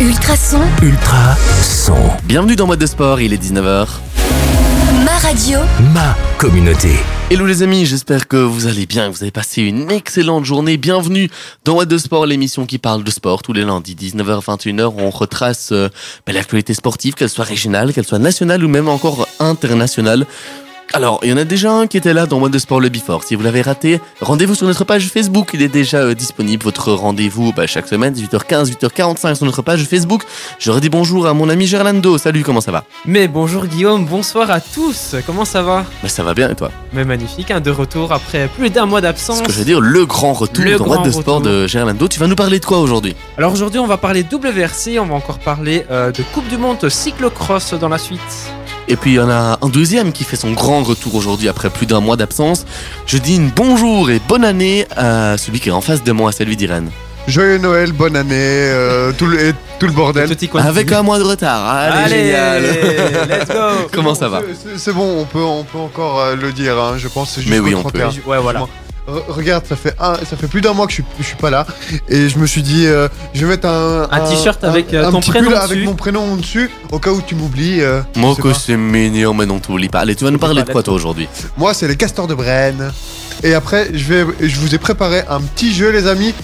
[0.00, 1.94] Ultrason, Ultra son.
[2.24, 3.86] Bienvenue dans Mode de Sport, il est 19h.
[5.04, 5.58] ma radio,
[5.92, 6.92] Ma communauté.
[7.30, 10.78] Hello les amis, j'espère que vous allez bien, que vous avez passé une excellente journée.
[10.78, 11.28] Bienvenue
[11.66, 14.94] dans What de Sport, l'émission qui parle de sport tous les lundis 19h-21h.
[14.96, 15.90] On retrace euh,
[16.26, 20.26] ben, l'actualité sportive, qu'elle soit régionale, qu'elle soit nationale ou même encore internationale.
[20.92, 22.88] Alors, il y en a déjà un qui était là dans What de Sport le
[22.88, 23.22] Before.
[23.22, 25.50] Si vous l'avez raté, rendez-vous sur notre page Facebook.
[25.54, 26.64] Il est déjà euh, disponible.
[26.64, 30.24] Votre rendez-vous bah, chaque semaine, 18h15, 8h45 sur notre page Facebook.
[30.58, 32.18] Je redis bonjour à mon ami Gerlando.
[32.18, 32.82] Salut, comment ça va?
[33.06, 35.84] Mais bonjour Guillaume, bonsoir à tous, comment ça va?
[36.02, 36.72] Bah, Ça va bien et toi?
[36.92, 39.38] Mais magnifique, hein, de retour après plus d'un mois d'absence.
[39.38, 41.52] Ce que je veux dire, le grand retour Le dans grand de Sport retour.
[41.52, 42.08] de Gerlando.
[42.08, 43.14] Tu vas nous parler de quoi aujourd'hui?
[43.38, 46.88] Alors aujourd'hui on va parler WRC, on va encore parler euh, de Coupe du Monde
[46.88, 48.18] cyclocross dans la suite.
[48.88, 51.70] Et puis il y en a un deuxième qui fait son grand retour aujourd'hui après
[51.70, 52.66] plus d'un mois d'absence.
[53.06, 56.32] Je dis une bonjour et bonne année à celui qui est en face de moi,
[56.32, 56.90] celui d'Irène.
[57.28, 60.28] Joyeux Noël, bonne année, euh, tout, le, et tout le bordel.
[60.54, 61.64] Avec un mois de retard.
[61.68, 62.62] Allez, Allez, génial.
[63.28, 64.40] let's go Comment ça va
[64.76, 67.34] C'est- bon, on peut, on peut encore euh, le dire, hein, je pense.
[67.34, 68.00] c'est Mais oui, on peut.
[68.00, 68.28] 31.
[68.28, 68.66] Ouais voilà.
[69.10, 71.36] Re- regarde, ça fait, un, ça fait plus d'un mois que je suis, je suis
[71.36, 71.66] pas là.
[72.08, 74.08] Et je me suis dit, euh, je vais mettre un.
[74.10, 75.72] Un t-shirt avec, euh, un ton petit prénom pull dessus.
[75.72, 77.80] avec mon prénom dessus, au cas où tu m'oublies.
[77.80, 80.00] euh, Moi que c'est mignon, mais non, t'oublies pas.
[80.00, 81.28] Allez, tu vas nous parler de quoi toi aujourd'hui?
[81.56, 82.92] Moi, c'est les castors de Brenne.
[83.42, 86.34] Et après, je, vais, je vous ai préparé un petit jeu, les amis.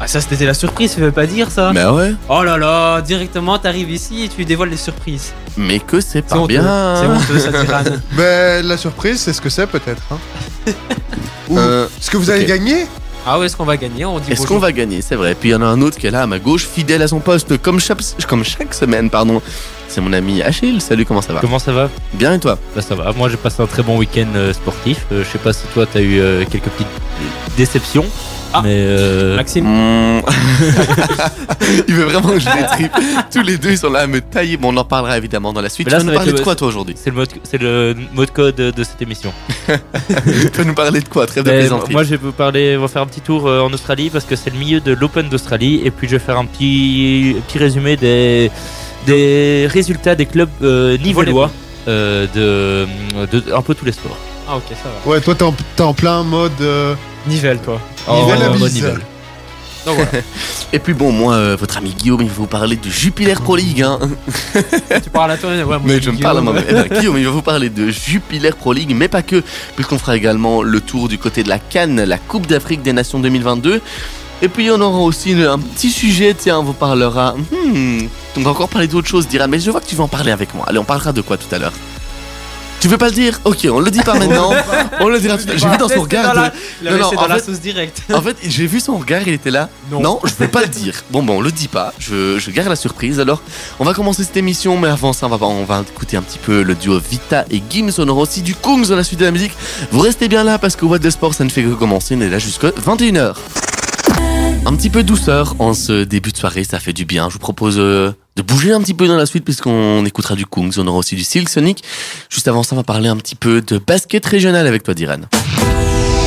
[0.00, 1.72] Ah ça c'était la surprise, tu veux pas dire ça?
[1.74, 5.32] Mais ouais, Oh là là, directement t'arrives ici et tu dévoiles les surprises.
[5.56, 6.94] mais que c'est C'est pas bien.
[7.00, 8.00] c'est honteux ça tyranne.
[8.12, 10.00] Ben, la surprise, c'est ce que c'est peut-être.
[10.12, 10.18] hein.
[11.56, 12.48] Euh, ce que vous allez ok.
[12.48, 12.86] gagner
[13.26, 14.56] Ah ouais, est-ce qu'on va gagner On dit Est-ce bonjour.
[14.56, 15.34] qu'on va gagner C'est vrai.
[15.34, 17.08] Puis il y en a un autre qui est là à ma gauche, fidèle à
[17.08, 19.40] son poste, comme chaque, comme chaque semaine, pardon.
[19.88, 20.80] C'est mon ami Achille.
[20.82, 23.38] Salut, comment ça va Comment ça va Bien et toi Bah ça va, moi j'ai
[23.38, 25.06] passé un très bon week-end euh, sportif.
[25.12, 26.86] Euh, je sais pas si toi t'as eu euh, quelques petites
[27.56, 28.04] déceptions.
[28.54, 28.60] Ah.
[28.64, 30.22] Mais euh, Maxime Mmh.
[31.88, 32.92] il veut vraiment que je les tripe.
[33.30, 34.56] Tous les deux, ils sont là à me tailler.
[34.56, 35.86] Bon, on en parlera évidemment dans la suite.
[35.86, 38.56] Mais tu là, vas nous parler de quoi, toi, aujourd'hui c'est le le mode code
[38.56, 39.32] de cette émission.
[39.68, 41.92] Tu vas nous parler de quoi Trêve de plaisanterie.
[41.92, 44.24] moi je vais vous parler, on va faire un petit tour euh, en Australie parce
[44.24, 47.58] que c'est le milieu de l'Open d'Australie et puis je vais faire un petit petit
[47.58, 48.50] résumé des
[49.06, 51.50] des résultats des clubs euh, nivellois
[51.86, 52.86] euh, de,
[53.38, 54.16] de un peu tous les sports.
[54.48, 55.10] Ah ok ça va.
[55.10, 56.52] Ouais, toi, t'es en, en plein mode.
[56.60, 56.94] euh,
[57.26, 57.80] Nivelle toi.
[58.68, 58.82] Bise.
[59.86, 60.10] Donc voilà.
[60.72, 63.56] Et puis bon, moi, euh, votre ami Guillaume, il va vous parler de Jupiler Pro
[63.56, 63.82] League.
[63.82, 63.98] Hein.
[65.02, 66.18] tu parles à toi, ouais, moi, Mais je me Guillaume.
[66.18, 66.64] parle à moi-même.
[66.68, 69.42] Eh ben, Guillaume, il va vous parler de Jupiler Pro League, mais pas que,
[69.76, 73.18] puisqu'on fera également le tour du côté de la Cannes, la Coupe d'Afrique des Nations
[73.20, 73.80] 2022.
[74.42, 77.34] Et puis on aura aussi une- un petit sujet, tiens, on vous parlera.
[77.34, 78.00] Hmm,
[78.36, 80.30] on va encore parler d'autre chose, dira, mais je vois que tu veux en parler
[80.32, 80.64] avec moi.
[80.68, 81.72] Allez, on parlera de quoi tout à l'heure?
[82.80, 84.52] Tu veux pas le dire Ok, on le dit pas maintenant.
[85.00, 85.58] on le dira tout à l'heure.
[85.58, 86.26] J'ai vu dans son regard.
[86.34, 86.52] dans de- la-
[86.82, 88.02] Il Non, non, en la fait- sauce directe.
[88.14, 89.68] En fait, j'ai vu son regard, il était là.
[89.90, 90.00] Non.
[90.00, 90.94] Non, je vais pas le dire.
[91.10, 91.92] Bon, bon, on le dit pas.
[91.98, 93.18] Je, je garde la surprise.
[93.18, 93.42] Alors,
[93.80, 96.38] on va commencer cette émission, mais avant ça, on va, on va écouter un petit
[96.38, 97.90] peu le duo Vita et Gims.
[97.98, 99.52] On aura aussi du Kungs dans la suite de la musique.
[99.90, 102.14] Vous restez bien là parce que What the Sport, ça ne fait que commencer.
[102.16, 103.34] On est là jusqu'à 21h.
[104.68, 107.30] Un petit peu douceur en ce début de soirée, ça fait du bien.
[107.30, 110.44] Je vous propose euh, de bouger un petit peu dans la suite puisqu'on écoutera du
[110.44, 110.72] Kungs.
[110.76, 111.82] On aura aussi du Silk Sonic.
[112.28, 115.20] Juste avant ça, on va parler un petit peu de basket régional avec toi, Diran.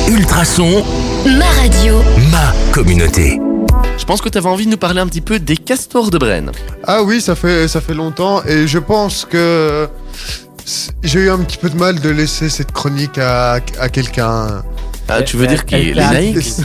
[0.08, 0.84] Ultrason,
[1.24, 2.02] ma radio,
[2.32, 3.38] ma communauté.
[3.96, 6.18] Je pense que tu avais envie de nous parler un petit peu des castors de
[6.18, 6.50] Brenne.
[6.82, 9.88] Ah oui, ça fait, ça fait longtemps et je pense que
[11.04, 14.64] j'ai eu un petit peu de mal de laisser cette chronique à, à quelqu'un.
[15.18, 16.62] Ah, tu veux dire qu'il naïf c-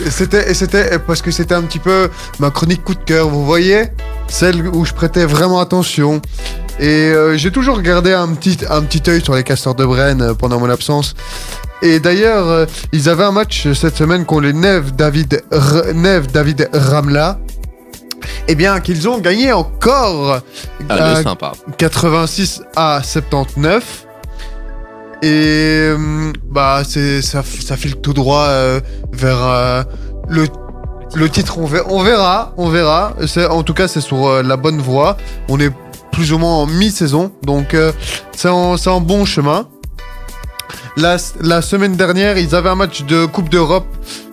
[0.54, 2.10] C'était, parce que c'était un petit peu
[2.40, 3.84] ma chronique coup de cœur, vous voyez
[4.28, 6.22] Celle où je prêtais vraiment attention.
[6.80, 10.22] Et euh, j'ai toujours gardé un petit, un petit œil sur les castors de Brenne
[10.22, 11.16] euh, pendant mon absence.
[11.82, 16.28] Et d'ailleurs, euh, ils avaient un match cette semaine contre les Neve David, R- Neve
[16.32, 17.40] David Ramla.
[18.48, 20.40] Eh bien, qu'ils ont gagné encore
[20.90, 21.52] Ah, euh, le sympa.
[21.78, 24.07] 86 à 79.
[25.24, 28.80] Et euh, bah c'est ça, ça file tout droit euh,
[29.12, 29.84] vers euh,
[30.28, 30.46] le
[31.16, 31.58] le titre.
[31.58, 33.14] On verra, on verra.
[33.26, 35.18] C'est en tout cas c'est sur la bonne voie.
[35.50, 35.72] On est
[36.12, 37.76] plus ou moins en mi-saison, donc
[38.36, 39.68] c'est en, c'est en bon chemin.
[40.98, 43.88] La, la semaine dernière, ils avaient un match de Coupe d'Europe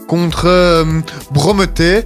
[0.08, 0.84] contre
[1.30, 2.04] Brometé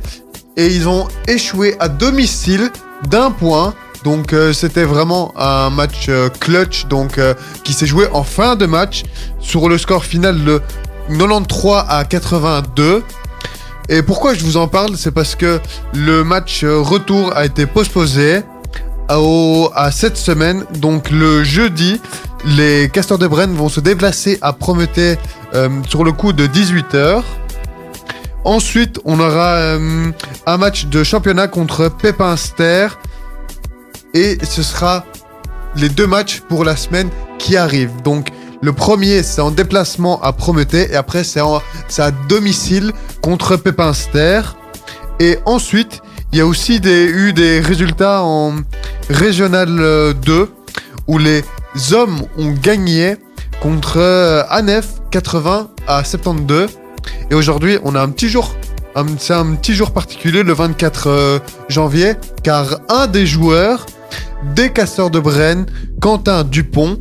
[0.56, 2.70] et ils ont échoué à domicile
[3.08, 3.74] d'un point.
[4.08, 8.56] Donc euh, c'était vraiment un match euh, clutch donc euh, qui s'est joué en fin
[8.56, 9.02] de match
[9.38, 10.62] sur le score final de
[11.10, 13.04] 93 à 82.
[13.90, 14.96] Et pourquoi je vous en parle?
[14.96, 15.60] C'est parce que
[15.92, 18.40] le match retour a été postposé
[19.08, 19.18] à,
[19.74, 20.64] à cette semaine.
[20.76, 22.00] Donc le jeudi,
[22.46, 25.18] les Castors de Brenne vont se déplacer à Prométhée
[25.86, 27.22] sur le coup de 18h.
[28.44, 29.74] Ensuite, on aura
[30.46, 32.88] un match de championnat contre Pépinster
[34.14, 35.04] Et ce sera
[35.76, 37.90] les deux matchs pour la semaine qui arrive.
[38.02, 38.28] Donc
[38.60, 44.40] le premier, c'est en déplacement à Prométhée et après, c'est à domicile contre Pépinster.
[45.20, 46.00] Et ensuite,
[46.32, 48.56] il y a aussi eu des résultats en
[49.08, 50.50] Régional euh, 2
[51.06, 51.42] où les
[51.92, 53.16] hommes ont gagné
[53.60, 56.68] contre euh, Anef 80 à 72.
[57.30, 58.54] Et aujourd'hui, on a un petit jour.
[59.18, 61.38] C'est un petit jour particulier, le 24 euh,
[61.68, 63.86] janvier, car un des joueurs
[64.54, 65.66] des Casseurs de Brenne,
[66.00, 66.98] Quentin Dupont,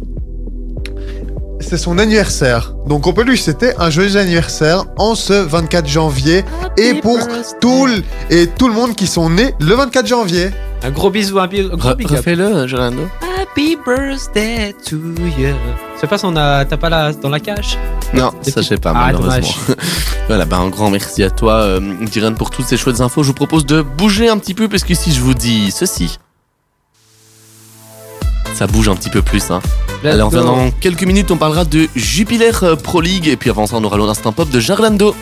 [1.60, 2.74] c'est son anniversaire.
[2.88, 6.44] Donc on peut lui souhaiter un joyeux anniversaire en ce 24 janvier
[6.78, 7.18] et pour
[7.60, 10.50] tout le, et tout le monde qui sont nés le 24 janvier.
[10.84, 12.18] Un gros bisou, un, bi- un gros big up.
[12.18, 13.02] Refais-le, Gerlando.
[13.42, 15.56] Happy birthday to you.
[16.00, 17.78] C'est pas son, euh, t'as pas la, dans la cage?
[18.14, 19.76] Non, ça je sais pas, Ah, malheureusement.
[20.28, 23.24] voilà, bah, un grand merci à toi, euh, Diren, pour toutes ces chouettes infos.
[23.24, 26.20] Je vous propose de bouger un petit peu, parce que si je vous dis ceci,
[28.58, 29.52] ça bouge un petit peu plus.
[29.52, 29.62] Hein.
[30.04, 30.42] Alors, go.
[30.42, 33.84] dans quelques minutes, on parlera de Jupiler euh, Pro League, et puis avant ça, on
[33.84, 35.16] aura l'instant pop de Gerlando.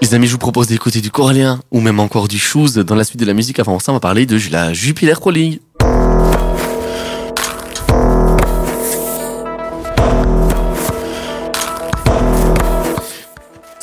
[0.00, 3.04] Les amis, je vous propose d'écouter du Coralien, ou même encore du Shoes dans la
[3.04, 3.58] suite de la musique.
[3.58, 5.60] Avant ça, on va parler de la Jupiler Pro League.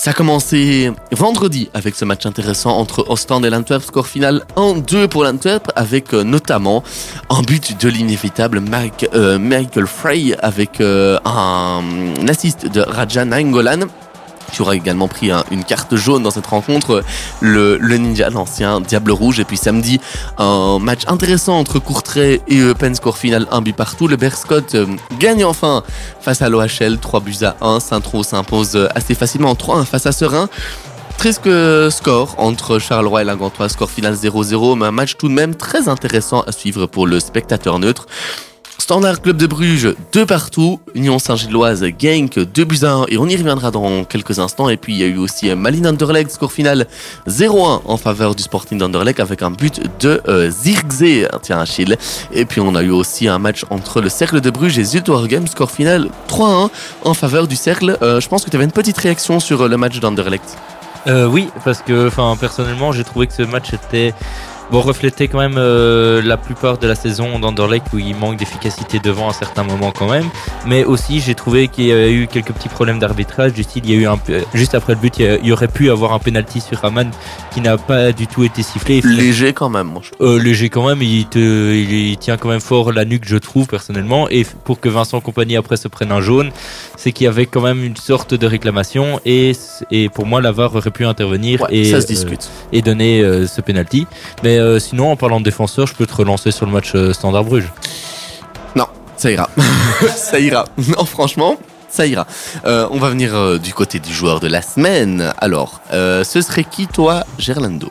[0.01, 3.83] Ça a commencé vendredi avec ce match intéressant entre Ostend et l'Antwerp.
[3.83, 6.83] Score final 1-2 pour l'Antwerp avec euh, notamment
[7.29, 8.63] un but de l'inévitable
[9.13, 11.83] euh, Michael Frey avec euh, un,
[12.27, 13.81] assist de Raja Nainggolan
[14.51, 17.03] qui aura également pris un- une carte jaune dans cette rencontre,
[17.39, 19.39] le, Ninja, l'ancien Diable Rouge.
[19.39, 19.99] Et puis samedi,
[20.37, 24.07] un match intéressant entre Courtrai et Eupen, score final, un but partout.
[24.07, 24.85] Le Berscott euh,
[25.19, 25.83] gagne enfin
[26.21, 27.79] face à l'OHL, 3 buts à 1.
[27.79, 30.49] Saint-Tro s'impose euh, assez facilement en 3-1 face à Serein.
[31.17, 31.49] Presque
[31.91, 35.53] score entre Charleroi et la Gantois, score final 0-0, mais un match tout de même
[35.53, 38.07] très intéressant à suivre pour le spectateur neutre.
[38.81, 40.79] Standard Club de Bruges, deux partout.
[40.95, 43.05] Union Saint-Gilloise, Genk, 2 buts à 1.
[43.09, 44.69] Et on y reviendra dans quelques instants.
[44.69, 46.87] Et puis il y a eu aussi euh, Malin Anderlecht, score final
[47.27, 50.49] 0-1 en faveur du Sporting d'Anderlecht avec un but de euh.
[51.43, 51.95] Tiens, Achille.
[52.33, 55.45] Et puis on a eu aussi un match entre le Cercle de Bruges et Zultwaregem,
[55.45, 56.69] score final 3-1
[57.03, 57.99] en faveur du Cercle.
[58.01, 60.57] Euh, je pense que tu avais une petite réaction sur le match d'Anderlecht.
[61.07, 64.13] Euh, oui, parce que enfin personnellement, j'ai trouvé que ce match était
[64.71, 68.99] bon reflétait quand même euh, la plupart de la saison d'Anderlecht où il manque d'efficacité
[68.99, 70.25] devant à certains moments quand même.
[70.65, 73.53] Mais aussi, j'ai trouvé qu'il y a eu quelques petits problèmes d'arbitrage.
[73.53, 75.67] Du style, il y a eu un peu- juste après le but, il y, aurait
[75.67, 77.11] pu avoir un penalty sur Raman
[77.53, 79.01] qui n'a pas du tout été sifflé.
[79.01, 80.01] Léger quand même, moi.
[80.03, 80.27] je trouve.
[80.27, 83.37] euh, léger quand même, il, te, il, il tient quand même fort la nuque, je
[83.37, 84.29] trouve personnellement.
[84.29, 86.51] Et pour que Vincent Compagnie après se prenne un jaune,
[86.97, 89.19] c'est qu'il y avait quand même une sorte de réclamation.
[89.25, 89.51] Et,
[90.13, 92.49] pour moi, la VAR aurait pu intervenir Ouais, et, ça se euh, discute.
[92.71, 94.07] et donner euh, ce penalty.
[94.43, 97.13] Mais euh, sinon, en parlant de défenseur, je peux te relancer sur le match euh,
[97.13, 97.69] Standard Bruges.
[98.75, 98.85] Non,
[99.17, 99.49] ça ira.
[100.15, 100.65] ça ira.
[100.77, 101.57] Non, franchement,
[101.89, 102.25] ça ira.
[102.65, 105.33] Euh, on va venir euh, du côté du joueur de la semaine.
[105.39, 107.89] Alors, euh, ce serait qui, toi, Gerlando?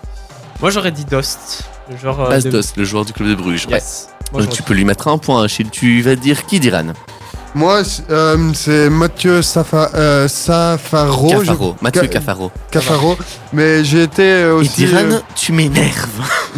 [0.60, 1.62] Moi j'aurais dit Dost.
[1.90, 3.66] le Genre, euh, de- Bastos, le joueur du club de Bruges.
[3.66, 3.74] Ouais.
[3.74, 4.08] Yes.
[4.32, 5.70] Moi, Euh, j'aurais tu peux lui mettre un point, Achille.
[5.70, 6.92] Tu vas dire qui, Diran?
[7.54, 11.28] Moi, c'est- euh, c'est Mathieu Safa, euh, Safaro.
[11.30, 11.76] je- Cafaro.
[11.80, 12.52] Mathieu Ca- Cafaro.
[12.70, 13.18] Cafaro.
[13.52, 14.86] Mais j'ai été euh, Et aussi.
[14.86, 16.08] Diran, euh, tu m'énerves.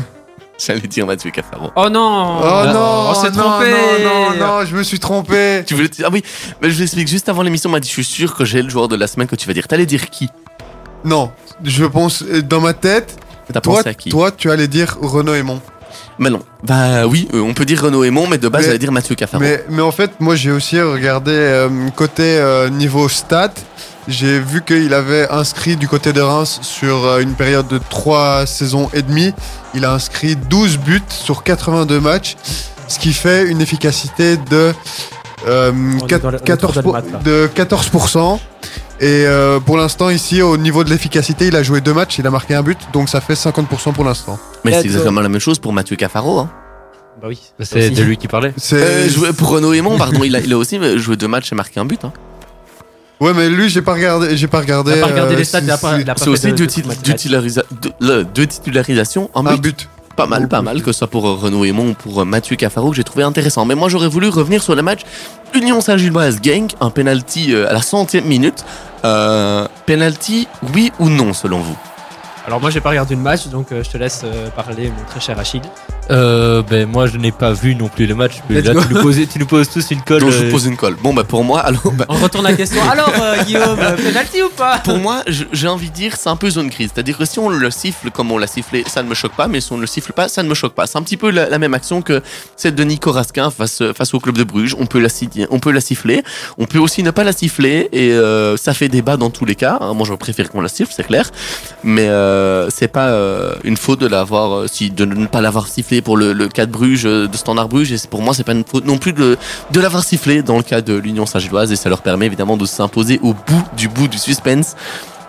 [0.65, 1.71] J'allais dire Mathieu Cafaro.
[1.75, 5.65] Oh non Oh non, On s'est non, trompé non, non, non, je me suis trompé.
[5.67, 6.22] Tu voulais dire Ah oui,
[6.61, 7.08] mais je l'explique.
[7.08, 9.06] Juste avant l'émission, on m'a dit Je suis sûr que j'ai le joueur de la
[9.08, 9.67] semaine que tu vas dire.
[9.67, 10.29] T'allais dire qui?
[11.05, 11.32] Non,
[11.65, 13.17] je pense dans ma tête.
[13.53, 14.11] T'as Toi, pensé à qui?
[14.11, 15.61] toi, tu allais dire Renaud Aymon.
[16.19, 16.41] Mais non.
[16.63, 19.43] Bah oui, euh, on peut dire Renaud Aymon, mais de base, j'allais dire Mathieu Cafaro.
[19.43, 23.53] Mais, mais en fait, moi, j'ai aussi regardé euh, côté euh, niveau stats.
[24.08, 28.46] J'ai vu qu'il avait inscrit du côté de Reims sur euh, une période de 3
[28.46, 29.32] saisons et demie.
[29.75, 32.37] Il a inscrit 12 buts sur 82 matchs,
[32.89, 34.75] ce qui fait une efficacité de,
[35.46, 37.19] euh, est quat- dans le- autour 14, de le pour- mat, là.
[37.25, 38.41] de 14%.
[39.03, 42.27] Et euh, pour l'instant, ici, au niveau de l'efficacité, il a joué deux matchs, il
[42.27, 44.39] a marqué un but, donc ça fait 50% pour l'instant.
[44.65, 46.39] Mais c'est exactement la même chose pour Mathieu Cafaro.
[46.39, 46.51] Hein.
[47.21, 47.41] Bah oui.
[47.61, 47.91] C'est Aussi.
[47.91, 48.55] de lui qui parlait.
[48.56, 51.27] C'est Euh, joué pour Renaud Aymon, pardon, il a, il a aussi euh, joué deux
[51.29, 52.05] matchs et marqué un but.
[52.05, 52.13] Hein.
[53.21, 54.37] Ouais, mais lui, j'ai pas regardé.
[54.37, 54.93] J'ai pas regardé.
[54.93, 57.13] Il a pas regardé euh, les stats, a pas C'est aussi de- deux, de deux
[57.15, 59.63] titularisations, deux, le- deux titularisations, un Un but.
[59.63, 59.89] but.
[60.16, 62.56] Pas mal, pas mal, que ce soit pour euh, Renaud Aymon ou pour euh, Mathieu
[62.56, 63.64] Cafaro, que j'ai trouvé intéressant.
[63.64, 65.00] Mais moi, j'aurais voulu revenir sur le match
[65.54, 68.64] Union Saint-Gilloise Genk, un penalty euh, à la centième minute.
[69.86, 71.76] Penalty, oui ou non, selon vous?
[72.46, 75.38] Alors moi j'ai pas regardé le match, donc je te laisse parler, mon très cher
[75.38, 75.62] Achille.
[76.11, 78.43] Euh, ben moi je n'ai pas vu non plus le match.
[78.51, 78.81] Mais Let's là go.
[78.87, 80.21] tu nous, poses, tu nous poses tous une colle.
[80.21, 80.97] Donc je euh, vous pose une colle.
[81.03, 82.82] Bon bah pour moi, alors bah, On retourne à la question.
[82.91, 84.79] Alors, euh, Guillaume, euh, penalty ou pas?
[84.79, 86.91] Pour moi, j'ai envie de dire, c'est un peu zone grise.
[86.93, 89.47] C'est-à-dire que si on le siffle comme on l'a sifflé, ça ne me choque pas,
[89.47, 90.87] mais si on ne le siffle pas, ça ne me choque pas.
[90.87, 92.21] C'est un petit peu la, la même action que
[92.56, 94.77] celle de Nico Raskin face, face au club de Bruges.
[94.79, 95.09] On peut, la,
[95.51, 96.23] on peut la siffler,
[96.59, 99.55] on peut aussi ne pas la siffler, et euh, ça fait débat dans tous les
[99.55, 99.79] cas.
[99.81, 99.94] hein.
[99.94, 101.31] Moi, je préfère qu'on la siffle, c'est clair.
[101.85, 105.69] Mais euh, c'est pas euh, une faute de l'avoir, euh, si, de ne pas l'avoir
[105.69, 108.53] sifflé pour le, cas de Bruges, euh, de Standard Bruges, et pour moi, c'est pas
[108.53, 109.39] une faute non plus de,
[109.75, 113.19] l'avoir sifflé dans le cas de l'Union Saint-Gilloise, et ça leur permet évidemment de s'imposer
[113.23, 114.77] au bout du bout du suspense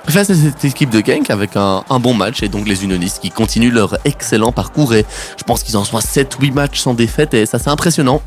[0.07, 3.31] face à cette équipe de Genk avec un, bon match et donc les Unionistes qui
[3.31, 5.05] continuent leur excellent parcours et
[5.37, 8.21] je pense qu'ils en sont à 7-8 matchs sans défaite et ça c'est impressionnant.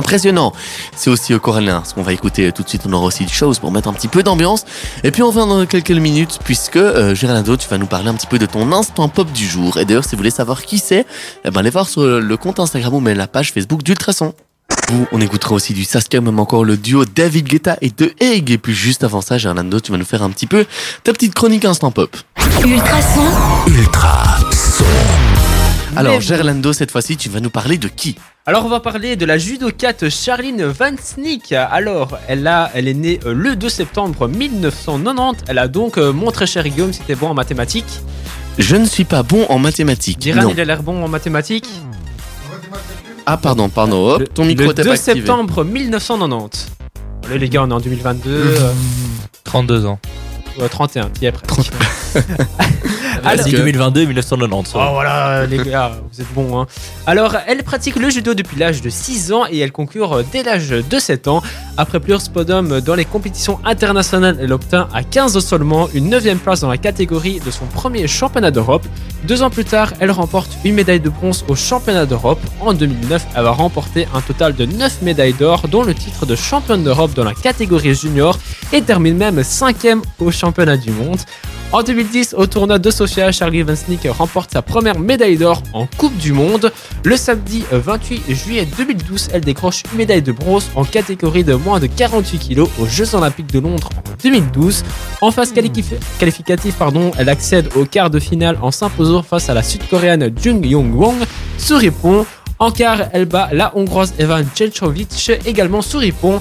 [0.00, 0.54] Impressionnant.
[0.96, 2.84] C'est aussi euh, Coralin, ce qu'on va écouter euh, tout de suite.
[2.86, 4.64] On aura aussi du shows pour mettre un petit peu d'ambiance.
[5.04, 8.14] Et puis on va dans quelques minutes puisque euh, Géraldo, tu vas nous parler un
[8.14, 9.76] petit peu de ton instant pop du jour.
[9.76, 11.04] Et d'ailleurs, si vous voulez savoir qui c'est,
[11.44, 14.32] eh ben allez voir sur le compte Instagram ou même la page Facebook d'Ultrason.
[14.88, 18.50] Vous, on écoutera aussi du Saskia, même encore le duo David Guetta et De Egg.
[18.50, 20.64] Et puis juste avant ça, Gerlando, tu vas nous faire un petit peu
[21.04, 22.16] ta petite chronique instant pop.
[22.64, 23.26] Ultrason,
[23.66, 25.39] Ultra son.
[25.96, 28.16] Alors, Mais- Gerlando, cette fois-ci, tu vas nous parler de qui?
[28.46, 31.52] Alors on va parler de la judokate Charline Van Sneek.
[31.52, 35.44] Alors elle, a, elle est née euh, le 2 septembre 1990.
[35.48, 38.00] Elle a donc, euh, mon très cher Guillaume, si t'es bon en mathématiques.
[38.58, 40.18] Je ne suis pas bon en mathématiques.
[40.18, 41.68] Diran, il a l'air bon en mathématiques.
[43.26, 44.12] Ah, pardon, pardon.
[44.14, 45.16] Hop, Le- ton micro le était 2 pas activé.
[45.16, 46.68] septembre 1990.
[47.28, 48.30] Allez les gars, on est en 2022.
[48.30, 48.72] euh,
[49.44, 49.98] 32 ans.
[50.60, 51.42] euh, 31, qui est après.
[53.24, 54.72] Alors- si 2022 1990.
[54.74, 56.66] Oh voilà les gars, vous êtes bons hein.
[57.06, 60.42] Alors elle pratique le judo depuis l'âge de 6 ans et elle concure euh, dès
[60.42, 61.42] l'âge de 7 ans.
[61.76, 66.36] Après plusieurs podiums dans les compétitions internationales, elle obtint à 15 ans seulement une 9
[66.38, 68.86] place dans la catégorie de son premier championnat d'Europe.
[69.24, 72.40] Deux ans plus tard, elle remporte une médaille de bronze au championnat d'Europe.
[72.60, 76.36] En 2009, elle va remporter un total de 9 médailles d'or, dont le titre de
[76.36, 78.38] championne d'Europe dans la catégorie junior
[78.72, 81.18] et termine même 5ème au championnat du monde.
[81.72, 85.86] En 2010, au tournoi de Sofia, Charlie Van Sneek remporte sa première médaille d'or en
[85.98, 86.72] Coupe du Monde.
[87.04, 91.54] Le samedi euh, 28 juillet 2012, elle décroche une médaille de bronze en catégorie de
[91.54, 94.82] moins de 48 kg aux Jeux Olympiques de Londres en 2012.
[95.20, 99.54] En phase qualifi- qualificative, pardon, elle accède au quart de finale en s'imposant face à
[99.54, 101.18] la sud-coréenne Jung Yong Wong
[101.56, 102.26] sur Ripon.
[102.58, 106.40] En quart, elle bat la hongroise Evan Czenchovic également sur Ripon.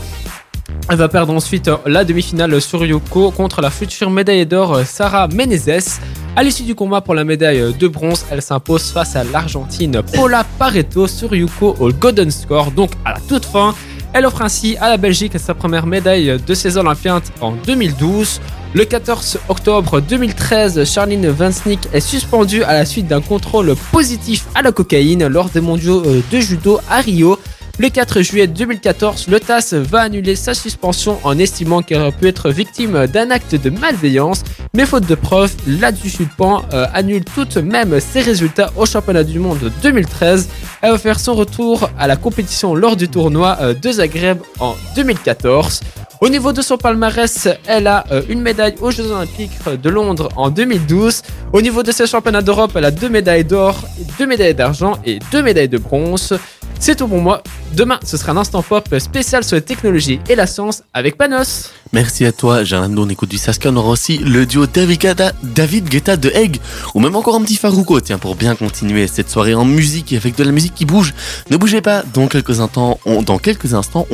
[0.92, 4.84] Elle va perdre ensuite euh, la demi-finale sur Yoko contre la future médaille d'or euh,
[4.84, 6.00] Sarah Menezes.
[6.36, 10.02] À l'issue du combat pour la médaille euh, de bronze, elle s'impose face à l'Argentine
[10.16, 12.72] Paula Pareto sur Yuko au Golden Score.
[12.72, 13.76] Donc à la toute fin,
[14.14, 18.42] elle offre ainsi à la Belgique sa première médaille de ces Olympiades en 2012.
[18.74, 24.48] Le 14 octobre 2013, Charline Van Sneek est suspendue à la suite d'un contrôle positif
[24.56, 27.38] à la cocaïne lors des mondiaux de judo à Rio.
[27.82, 32.28] Le 4 juillet 2014, le TAS va annuler sa suspension en estimant qu'elle aurait pu
[32.28, 34.44] être victime d'un acte de malveillance,
[34.74, 39.40] mais faute de preuves, l'adjudant euh, annule tout de même ses résultats au championnat du
[39.40, 40.50] monde 2013.
[40.82, 44.76] Elle va faire son retour à la compétition lors du tournoi euh, de Zagreb en
[44.98, 45.80] 2014.
[46.20, 50.28] Au niveau de son palmarès, elle a euh, une médaille aux Jeux Olympiques de Londres
[50.36, 51.22] en 2012.
[51.54, 53.86] Au niveau de ses championnats d'Europe, elle a deux médailles d'or,
[54.20, 56.38] deux médailles d'argent et deux médailles de bronze.
[56.82, 57.44] C'est tout pour moi.
[57.74, 61.72] Demain, ce sera un instant pop spécial sur les technologies et la science avec Panos.
[61.92, 63.04] Merci à toi, Gerlando.
[63.06, 63.70] On écoute du Saskia.
[63.72, 66.58] On aura aussi le duo David Guetta, David Guetta de Egg.
[66.96, 70.18] Ou même encore un petit Farouko, tiens, pour bien continuer cette soirée en musique et
[70.18, 71.14] avec de la musique qui bouge.
[71.50, 72.04] Ne bougez pas.
[72.14, 73.20] Dans quelques instants, on,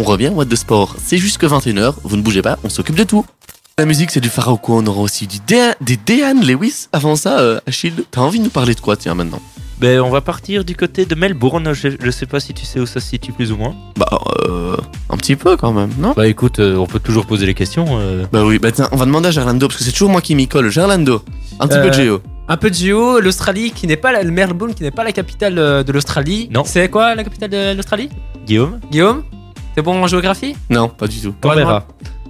[0.03, 0.95] revient au What de Sport.
[1.03, 1.93] C'est jusque 21h.
[2.03, 2.57] Vous ne bougez pas.
[2.63, 3.25] On s'occupe de tout.
[3.77, 4.79] La musique, c'est du Farouko.
[4.79, 6.87] On aura aussi du Dé- des Lewis.
[6.93, 9.41] Avant ça, euh, Achille, t'as envie de nous parler de quoi, tiens, maintenant?
[9.79, 11.73] Ben, on va partir du côté de Melbourne.
[11.73, 13.75] Je, je sais pas si tu sais où ça se situe plus ou moins.
[13.97, 14.07] Bah,
[14.47, 14.77] euh,
[15.09, 16.13] un petit peu quand même, non?
[16.15, 17.85] Bah écoute, euh, on peut toujours poser les questions.
[17.99, 18.25] euh.
[18.31, 20.33] Bah oui, bah tiens, on va demander à Gerlando, parce que c'est toujours moi qui
[20.35, 20.69] m'y colle.
[20.69, 21.23] Gerlando,
[21.59, 22.21] un petit Euh, peu de géo.
[22.47, 25.11] Un peu de géo, l'Australie qui n'est pas la, le Melbourne qui n'est pas la
[25.11, 26.47] capitale euh, de l'Australie.
[26.53, 26.63] Non.
[26.65, 28.09] C'est quoi la capitale de l'Australie?
[28.45, 28.79] Guillaume?
[28.91, 29.23] Guillaume?
[29.75, 30.55] T'es bon en géographie?
[30.69, 31.33] Non, pas du tout.
[31.41, 31.85] Canberra.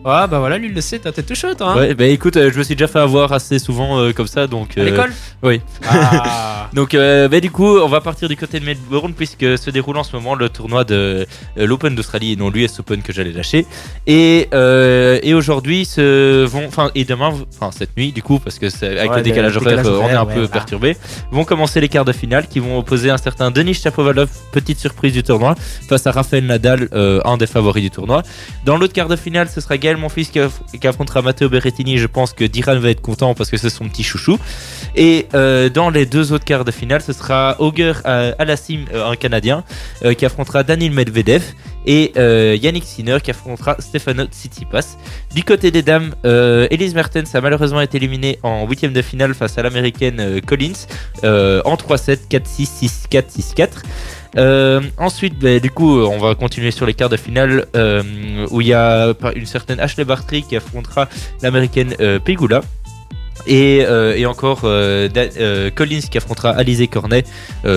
[0.06, 1.72] Ouais, bah voilà, lui il le sait, t'as t'es tout chaud toi.
[1.72, 4.28] Hein Ouais, bah écoute, euh, je me suis déjà fait avoir assez souvent euh, comme
[4.28, 4.78] ça, donc.
[4.78, 5.12] À euh, l'école?
[5.42, 5.62] oui.
[5.90, 6.52] Ah.
[6.74, 10.04] Donc, bah, du coup, on va partir du côté de Melbourne puisque se déroule en
[10.04, 13.66] ce moment le tournoi de l'Open d'Australie et non l'US Open que j'allais lâcher.
[14.08, 18.66] Et, et aujourd'hui, se vont, enfin, et demain, enfin cette nuit, du coup, parce que
[18.84, 20.98] avec Ouais, le décalage horaire, on est un ouais, peu perturbé,
[21.32, 25.14] vont commencer les quarts de finale qui vont opposer un certain Denis Chapovalov, petite surprise
[25.14, 25.56] du tournoi,
[25.88, 28.24] face à Rafael Nadal, un des favoris du tournoi.
[28.66, 31.48] Dans l'autre quart de finale, ce sera Gaël Gaël Monfils qui, aff- qui affrontera Matteo
[31.50, 31.98] Berrettini.
[31.98, 34.38] Je pense que Diran va être content parce que c'est son petit chouchou.
[34.96, 39.10] Et euh, dans les deux autres quarts de finale, ce sera Auger euh, Alassim, euh,
[39.10, 39.64] un Canadien,
[40.18, 41.44] qui affrontera Daniil Medvedev
[41.88, 42.14] et
[42.62, 44.98] Yannick Sinner qui affrontera Stefano Tsitsipas.
[45.34, 49.34] Du côté des dames, euh, Elise Mertens a malheureusement été éliminée en huitième de finale
[49.36, 50.74] face à l'américaine Collins
[51.24, 53.24] en 3-7, 4-6, 6-4,
[53.56, 53.68] 6-4.
[54.38, 58.04] Euh, ensuite, ben, du coup, on va continuer sur les quarts de finale euh,
[58.52, 61.08] où il y a une certaine Ashley Bartry qui affrontera
[61.42, 62.62] l'américaine euh, Pegula.
[63.48, 67.24] Et, euh, et encore euh, Da- euh, Collins qui affrontera Alizé Cornet.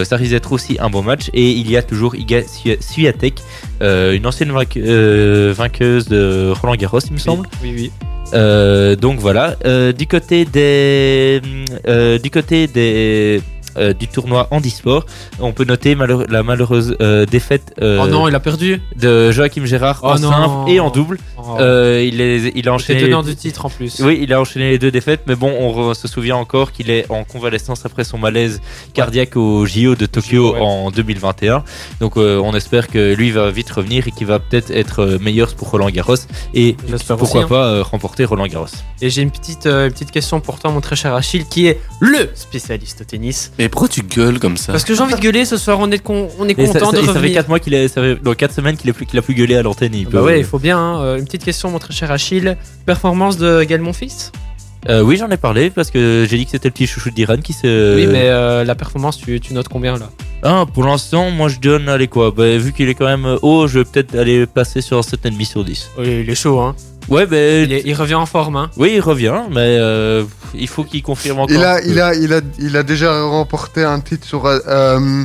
[0.05, 1.29] Ça risque d'être aussi un bon match.
[1.35, 3.41] Et il y a toujours Iga Swi- Swiatek,
[3.83, 7.47] une ancienne vainque- vainqueuse de Roland Garros, il me semble.
[7.63, 7.73] Oui,
[8.33, 8.97] oui.
[8.97, 9.57] Donc voilà.
[9.93, 11.41] Du côté des,
[12.23, 13.43] du côté des
[13.79, 15.07] euh, du tournoi handisport,
[15.41, 18.81] on peut noter malheure- la malheureuse euh, défaite euh, Oh non, il a perdu.
[18.97, 20.31] de Joachim Gérard Oh en non.
[20.31, 21.19] simple et en double.
[21.37, 21.57] Oh.
[21.61, 23.03] Euh, il, est, il a C'est enchaîné.
[23.03, 24.01] tenant du titre en plus.
[24.01, 26.91] Oui, il a enchaîné les deux défaites, mais bon, on re- se souvient encore qu'il
[26.91, 28.61] est en convalescence après son malaise
[28.95, 30.61] cardiaque au JO de Tokyo JO, ouais.
[30.61, 31.65] en 2021.
[32.01, 35.55] Donc, euh, on espère que lui va vite revenir et qu'il va peut-être être meilleur
[35.55, 36.15] pour Roland Garros
[36.55, 36.77] et
[37.17, 37.47] pourquoi aussi, hein.
[37.49, 38.67] pas euh, remporter Roland Garros.
[39.01, 41.67] Et j'ai une petite, euh, une petite question pour toi, mon très cher Achille, qui
[41.67, 43.53] est le spécialiste au tennis.
[43.69, 45.91] Mais pourquoi tu gueules comme ça Parce que j'ai envie de gueuler ce soir, on
[45.91, 47.35] est, con- on est ça, content ça- de et ça fait revenir.
[47.35, 49.35] 4 mois qu'il est, ça fait, dans 4 semaines qu'il a plus, qu'il a plus
[49.35, 49.95] gueulé à l'antenne.
[49.95, 50.79] il Bah peut- ouais, il faut bien.
[50.79, 51.01] hein.
[51.03, 52.57] Euh, Une petite question, mon très cher Achille.
[52.87, 54.33] Performance de Gaël Monfils?
[54.89, 57.37] Euh, oui, j'en ai parlé parce que j'ai dit que c'était le petit chouchou d'Iran
[57.39, 57.97] qui se.
[57.97, 60.09] Oui, mais euh, la performance, tu, tu notes combien là?
[60.45, 63.67] Ah, pour l'instant, moi je donne, allez quoi, bah, vu qu'il est quand même haut,
[63.67, 65.91] je vais peut-être aller passer sur un 7,5 sur 10.
[65.99, 66.77] Oui, il est chaud, hein.
[67.09, 67.65] Ouais, ben.
[67.65, 68.71] Il, est- il revient en forme, hein.
[68.77, 70.25] Oui, il revient, mais euh,
[70.55, 71.55] il faut qu'il confirme encore.
[71.57, 75.25] Il a, il, a, il, a, il a déjà remporté un titre sur, euh,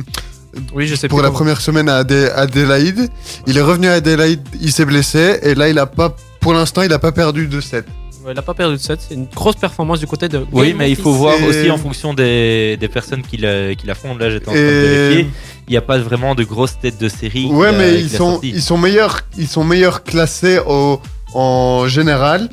[0.74, 1.38] Oui, je sais pour la comment.
[1.38, 3.08] première semaine à Adé- Adélaïde.
[3.46, 6.82] Il est revenu à Adélaïde, il s'est blessé et là, il a pas, pour l'instant,
[6.82, 7.84] il a pas perdu de 7.
[8.24, 9.00] Ouais, il a pas perdu de 7.
[9.06, 10.46] C'est une grosse performance du côté de.
[10.50, 13.94] Oui, mais il faut voir aussi en fonction des, des personnes qui la, qui la
[13.94, 14.16] font.
[14.16, 15.26] Là, j'étais en train de Et- vérifier.
[15.68, 17.46] Il n'y a pas vraiment de grosses têtes de série.
[17.46, 21.00] Ouais, mais ils sont, ils sont meilleurs, ils sont meilleurs classés au,
[21.34, 22.48] en général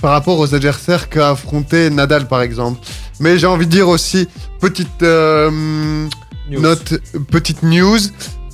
[0.00, 2.80] par rapport aux adversaires qu'a affronté Nadal, par exemple.
[3.20, 4.28] Mais j'ai envie de dire aussi
[4.60, 5.50] petite euh,
[6.50, 6.60] News.
[6.60, 6.94] note,
[7.30, 8.00] petite news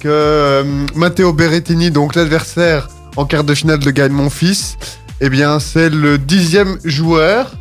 [0.01, 4.77] que euh, Matteo Berrettini, donc l'adversaire en quart de finale de Gaël Monfils,
[5.21, 7.53] eh bien c'est le dixième joueur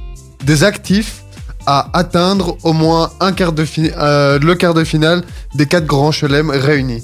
[0.44, 1.24] des actifs
[1.66, 5.24] à atteindre au moins un quart de euh, le quart de finale
[5.56, 7.04] des quatre grands chelems réunis.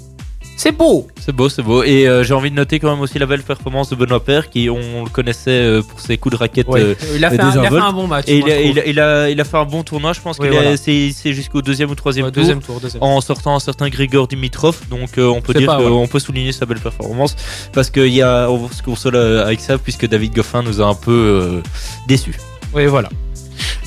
[0.64, 1.84] C'est beau C'est beau, c'est beau.
[1.84, 4.50] Et euh, j'ai envie de noter quand même aussi la belle performance de Benoît Père,
[4.50, 6.70] qui on le connaissait euh, pour ses coups de raquette.
[6.70, 6.80] Ouais.
[6.82, 7.82] euh, il, a fait un, il a fait envols.
[7.82, 8.26] un bon match.
[8.30, 8.78] et il a, je il, trouve.
[8.78, 10.14] a, il, a, il a fait un bon tournoi.
[10.14, 10.70] Je pense Oui, voilà.
[10.70, 12.42] a- c'est jusqu'au deuxième ou troisième Ouais, tour.
[12.44, 14.80] deuxième tour, deuxième en sortant un certain Grigor Dimitrov.
[14.90, 17.36] Donc on peut dire qu'on peut souligner sa belle performance
[17.74, 20.96] parce qu'il y a on se console avec ça puisque David Goffin nous a un
[20.96, 21.62] peu
[22.08, 22.38] déçus.
[22.74, 23.10] Oui, voilà.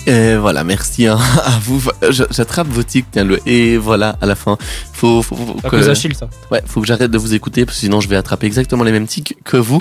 [0.07, 1.83] Et voilà, merci hein, à vous.
[2.11, 3.41] J'attrape vos tics, tiens-le.
[3.47, 4.57] Et voilà, à la fin,
[4.93, 5.35] faut, faut,
[5.69, 6.29] que, ça.
[6.51, 8.93] ouais, faut que j'arrête de vous écouter, parce que sinon je vais attraper exactement les
[8.93, 9.81] mêmes tics que vous.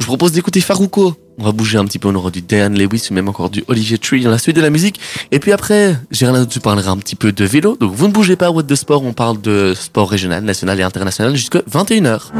[0.00, 1.14] Je vous propose d'écouter Farouko.
[1.38, 3.62] On va bouger un petit peu, on aura du Dan Lewis ou même encore du
[3.68, 5.00] Olivier Tree dans la suite de la musique.
[5.30, 7.76] Et puis après, Géraldin, tu parleras un petit peu de vélo.
[7.78, 10.82] Donc vous ne bougez pas, What de Sport, on parle de sport régional, national et
[10.82, 12.32] international jusqu'à 21h.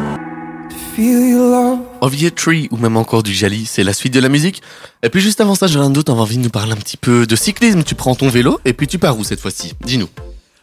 [2.03, 4.61] Olivier Tree ou même encore du Jali, c'est la suite de la musique.
[5.05, 7.37] Et puis juste avant ça, Géraldin, t'as envie de nous parler un petit peu de
[7.37, 7.85] cyclisme.
[7.85, 9.75] Tu prends ton vélo et puis tu pars où cette fois-ci?
[9.85, 10.09] Dis-nous.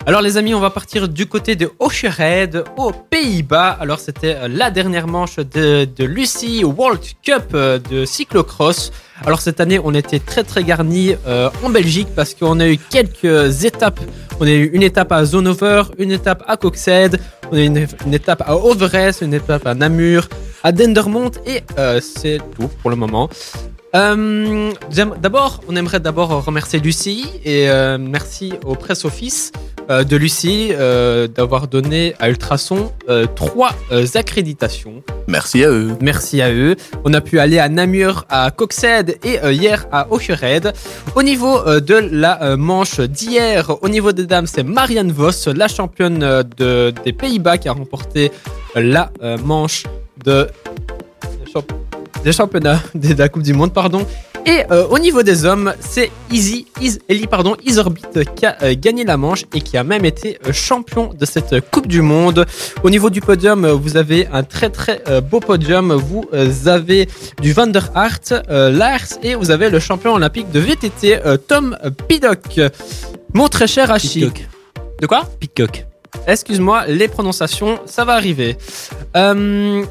[0.05, 3.77] Alors les amis, on va partir du côté de Ochered, aux Pays-Bas.
[3.79, 8.91] Alors c'était euh, la dernière manche de, de Lucie World Cup euh, de cyclocross.
[9.25, 12.77] Alors cette année, on était très très garni euh, en Belgique parce qu'on a eu
[12.77, 13.99] quelques étapes.
[14.41, 17.19] On a eu une étape à Zonover, une étape à Coxhead,
[17.51, 20.29] on a eu une, une étape à Overest, une étape à Namur,
[20.63, 23.29] à Dendermonde et euh, c'est tout pour le moment.
[23.95, 24.71] Euh,
[25.19, 29.51] d'abord, on aimerait d'abord remercier Lucie et euh, merci au press office
[29.89, 30.71] euh, de Lucie
[31.35, 32.91] d'avoir donné à Ultrason
[33.35, 33.71] trois
[34.15, 35.01] accréditations.
[35.27, 35.95] Merci à eux.
[36.01, 36.75] Merci à eux.
[37.03, 40.73] On a pu aller à Namur, à Coxhead et hier à Ochered.
[41.15, 46.19] Au niveau de la manche d'hier, au niveau des dames, c'est Marianne Vos, la championne
[46.19, 48.31] de, des Pays-Bas qui a remporté
[48.75, 49.11] la
[49.43, 49.83] manche
[50.23, 50.47] de,
[52.23, 54.05] des champ- des championnats de la Coupe du Monde, pardon.
[54.45, 58.03] Et euh, au niveau des hommes, c'est Easy, Is, Ellie, pardon, Isorbit
[58.35, 61.69] qui a euh, gagné la manche et qui a même été euh, champion de cette
[61.69, 62.45] Coupe du Monde.
[62.83, 65.91] Au niveau du podium, vous avez un très très beau podium.
[65.93, 66.25] Vous
[66.67, 67.09] avez
[67.41, 72.59] du Van der Hart, Lars et vous avez le champion olympique de VTT, Tom Piddock.
[73.33, 73.93] Mon très cher.
[73.93, 74.47] Pitcock.
[75.01, 75.23] De quoi?
[75.39, 75.85] Pitcock.
[76.27, 78.57] Excuse-moi, les prononciations, ça va arriver.
[79.15, 79.83] Euh,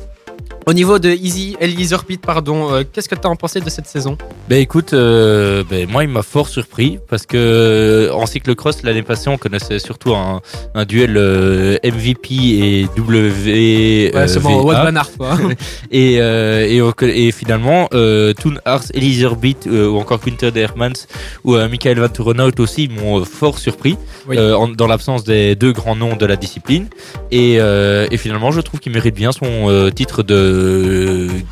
[0.68, 3.70] Au niveau de Easy, Elise Orbit, pardon, euh, qu'est-ce que tu as en pensé de
[3.70, 4.18] cette saison?
[4.50, 9.02] Ben écoute, euh, ben, moi il m'a fort surpris parce que euh, en cyclocross l'année
[9.02, 10.42] passée on connaissait surtout un,
[10.74, 14.10] un duel euh, MVP et W.
[14.14, 15.38] Ouais, c'est bon, Wout van Aert, quoi.
[15.90, 18.84] et, et, finalement, Toon Ars,
[19.24, 21.06] Orbit euh, ou encore Quinter Hermans
[21.44, 23.96] ou Michael Van Turenhout aussi m'ont fort surpris
[24.28, 24.38] Oui.
[24.38, 26.88] en- dans l'absence des deux grands noms de la discipline.
[27.30, 30.57] Et, et finalement, je trouve qu'il mérite bien son titre de,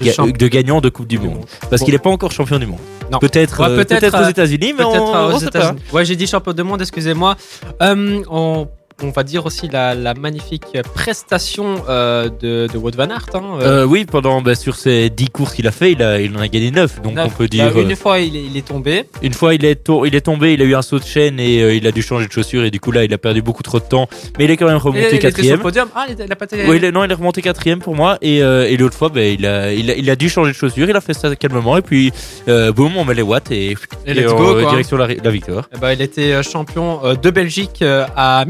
[0.02, 1.44] ga- de gagnant de Coupe du Monde.
[1.70, 1.84] Parce Bon.
[1.86, 2.78] qu'il n'est pas encore champion du monde.
[3.10, 3.18] Non.
[3.18, 5.58] Peut-être Ouais, euh, peut-être, peut-être euh, aux États-Unis, mais on, euh, aux on sait pas.
[5.60, 5.80] États-Unis.
[5.92, 7.36] Ouais, j'ai dit champion du monde, excusez-moi.
[7.82, 8.66] Euh, on,
[9.02, 13.26] on va dire aussi la, la magnifique prestation euh, de, de Wout van Aert.
[13.34, 16.18] hein, euh, Euh, oui, pendant bah, sur ces 10 courses qu'il a fait, il, a,
[16.20, 17.02] il en a gagné 9.
[17.02, 17.78] Donc on peut Bah, dire.
[17.78, 19.04] une fois, il est, il est tombé.
[19.22, 21.76] Une fois, il est, il est tombé, il a eu un saut de chaîne et
[21.76, 23.78] il a dû changer de chaussure et du coup là, il a perdu beaucoup trop
[23.78, 24.08] de temps.
[24.38, 25.56] Mais il est quand même Il, remonté il était sur quatrième.
[25.58, 25.88] le podium.
[25.94, 26.64] Ah, il, il a pas été.
[26.66, 29.34] Oui, il est- non, il est remonté quatrième pour moi et, et l'autre fois, ben,
[29.38, 30.88] il, a, il, a, il a dû changer de chaussure.
[30.88, 32.12] Il a fait ça calmement et puis
[32.46, 35.68] boum, on met les watts et, Et let's en- go, direction la, la victoire.
[35.74, 37.84] Eh ben, il était champion de Belgique
[38.16, 38.44] à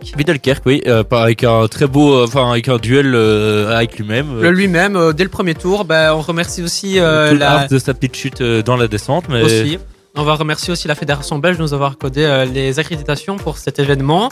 [0.00, 0.16] Millekerk.
[0.16, 4.40] Widelkerk, oui, euh, avec un très beau, euh, enfin avec un duel euh, avec lui-même.
[4.40, 8.16] Le lui-même, dès le premier tour, ben, on remercie aussi Tout la, de sa petite
[8.16, 9.78] chute dans la descente, mais aussi.
[10.20, 13.78] On va remercier aussi la Fédération belge de nous avoir euh, les accréditations pour cet
[13.78, 14.30] événement.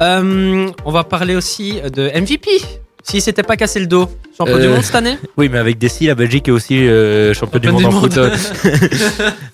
[0.00, 2.50] On va parler aussi de MVP.
[3.08, 5.78] S'il s'était pas cassé le dos, champion Euh, du monde cette année oui, mais avec
[5.78, 8.16] Dessy, la Belgique est aussi euh, champion du monde en foot.
[8.18, 8.34] euh.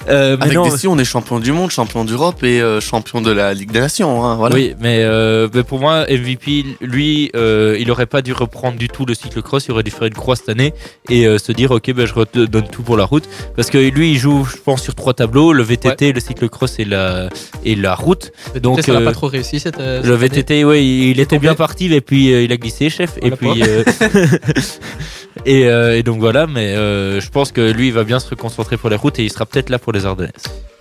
[0.09, 3.31] Euh, mais Avec Dessy, on est champion du monde, champion d'Europe et euh, champion de
[3.31, 4.25] la Ligue des Nations.
[4.25, 4.57] hein, voilà.
[4.57, 8.89] Oui, mais, euh, mais pour moi, MVP, lui, euh, il aurait pas dû reprendre du
[8.89, 9.67] tout le cyclocross.
[9.67, 10.75] Il aurait dû faire une croix cette année
[11.09, 13.29] et euh, se dire, ok, ben, je redonne tout pour la route.
[13.55, 16.85] Parce que lui, il joue, je pense, sur trois tableaux le VTT, le cyclocross et
[16.85, 17.29] la,
[17.65, 18.33] et la route.
[18.61, 20.29] Donc, ça n'a euh, pas trop réussi cette, euh, cette Le année.
[20.29, 21.41] VTT, ouais, il, il était tombé.
[21.47, 23.13] bien parti, et puis euh, il a glissé, chef.
[23.23, 23.63] Et puis.
[23.63, 23.85] euh,
[25.47, 28.29] et, euh, et donc voilà, mais euh, je pense que lui, il va bien se
[28.31, 30.33] reconcentrer pour les routes et il sera peut-être là pour les Ardennes.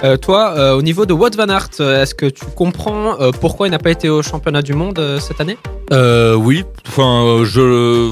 [0.03, 3.67] Euh, toi, euh, au niveau de Wout van Aert, est-ce que tu comprends euh, pourquoi
[3.67, 5.57] il n'a pas été au championnat du monde euh, cette année?
[5.93, 8.11] Euh, oui, enfin, euh, je.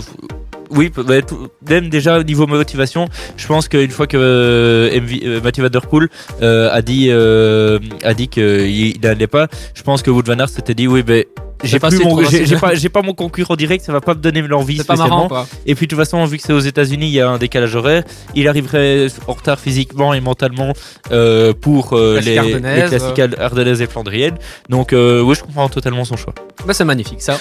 [0.71, 5.19] Oui, bah, tout- même déjà au niveau motivation, je pense qu'une fois que euh, MV,
[5.23, 6.09] euh, Mathieu Van Der Poel
[6.41, 10.49] euh, a dit euh, a dit qu'il n'allait pas, je pense que Wout van Aert
[10.49, 11.23] s'était dit oui, ben
[11.63, 14.95] j'ai pas j'ai pas mon concurrent direct, ça va pas me donner l'envie C'est pas
[14.95, 15.27] spécialement.
[15.27, 15.47] marrant.
[15.65, 17.75] Et puis de toute façon, vu que c'est aux États-Unis, il y a un décalage
[17.75, 18.03] horaire.
[18.35, 20.71] Il arriverait en retard physiquement et mentalement
[21.11, 24.37] euh, pour euh, les, les classiques ardennaises et flandriennes.
[24.69, 26.33] Donc euh, oui, je comprends totalement son choix.
[26.65, 27.37] Bah, c'est magnifique, ça.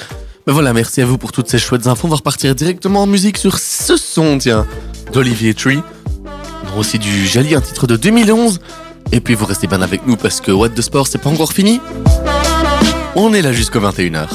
[0.48, 2.06] Ben voilà, merci à vous pour toutes ces chouettes infos.
[2.06, 4.66] On va repartir directement en musique sur ce son, tiens,
[5.12, 5.82] d'Olivier Tree.
[6.64, 8.58] On aura aussi du Jali, un titre de 2011.
[9.12, 11.52] Et puis vous restez bien avec nous parce que What the Sport, c'est pas encore
[11.52, 11.82] fini.
[13.14, 14.26] On est là jusqu'au 21h.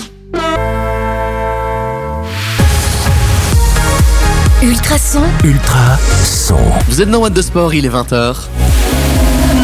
[4.62, 6.60] Ultrason, Ultra son.
[6.90, 8.36] Vous êtes dans What the Sport, il est 20h.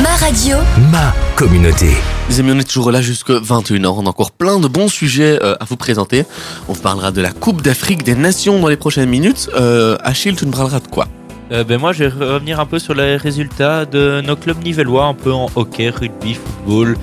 [0.01, 0.57] Ma radio,
[0.91, 1.87] Ma communauté.
[2.29, 3.87] Les amis, on est toujours là jusqu'à 21h.
[3.87, 6.25] On a encore plein de bons sujets euh, à vous présenter.
[6.67, 9.49] On vous parlera de la Coupe d'Afrique des Nations dans les prochaines minutes.
[9.55, 11.07] Euh, Achille, tu nous parleras de quoi?
[11.51, 15.05] Euh, ben moi, je vais revenir un peu sur les résultats de nos clubs nivellois,
[15.05, 16.95] un peu en hockey, rugby, football.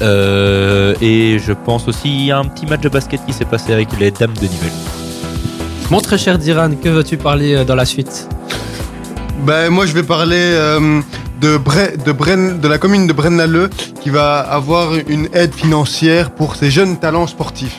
[0.00, 3.88] Euh, et je pense aussi a un petit match de basket qui s'est passé avec
[3.98, 4.72] les dames de Nivelles.
[5.90, 8.28] Mon très cher Diran, que veux-tu parler dans la suite?
[9.44, 11.00] Ben, moi, je vais parler euh,
[11.42, 13.68] de, de, de la commune de Brennaleux
[14.02, 17.76] qui va avoir une aide financière pour ses jeunes talents sportifs.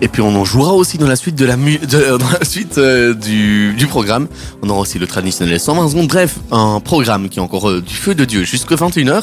[0.00, 2.44] Et puis on en jouera aussi dans la suite de la mu- de- dans la
[2.44, 4.26] suite euh, du, du programme.
[4.62, 6.08] On aura aussi le traditionnel 120 secondes.
[6.08, 9.22] Bref, un programme qui est encore euh, du feu de Dieu jusqu'à 21h.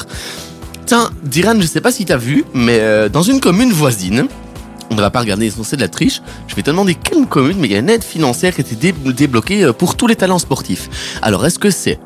[0.86, 4.26] Tiens, Diran, je sais pas si t'as vu, mais euh, dans une commune voisine,
[4.90, 6.22] on ne va pas regarder l'essentiel de la triche.
[6.48, 8.64] Je vais te demander quelle commune, mais il y a une aide financière qui a
[8.64, 10.88] été dé- débloquée euh, pour tous les talents sportifs.
[11.20, 11.98] Alors, est-ce que c'est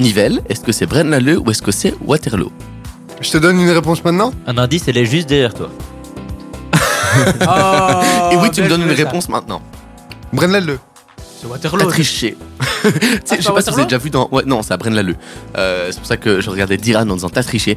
[0.00, 2.50] Nivelles, est-ce que c'est Braine-l'Alleud ou est-ce que c'est Waterloo?
[3.20, 4.32] Je te donne une réponse maintenant?
[4.46, 5.68] Un indice, elle est juste derrière toi.
[8.32, 9.60] Et oui, tu me donnes une réponse maintenant.
[10.32, 10.78] Brennaleux.
[11.40, 11.90] C'est T'as Waterloo.
[11.90, 12.36] triché.
[12.82, 12.90] Tu
[13.24, 14.28] sais, je sais pas si vous avez déjà vu dans.
[14.32, 15.16] Ouais, non, c'est à Braine-l'Alleud.
[15.56, 17.76] Euh, c'est pour ça que je regardais Diran en disant t'as triché.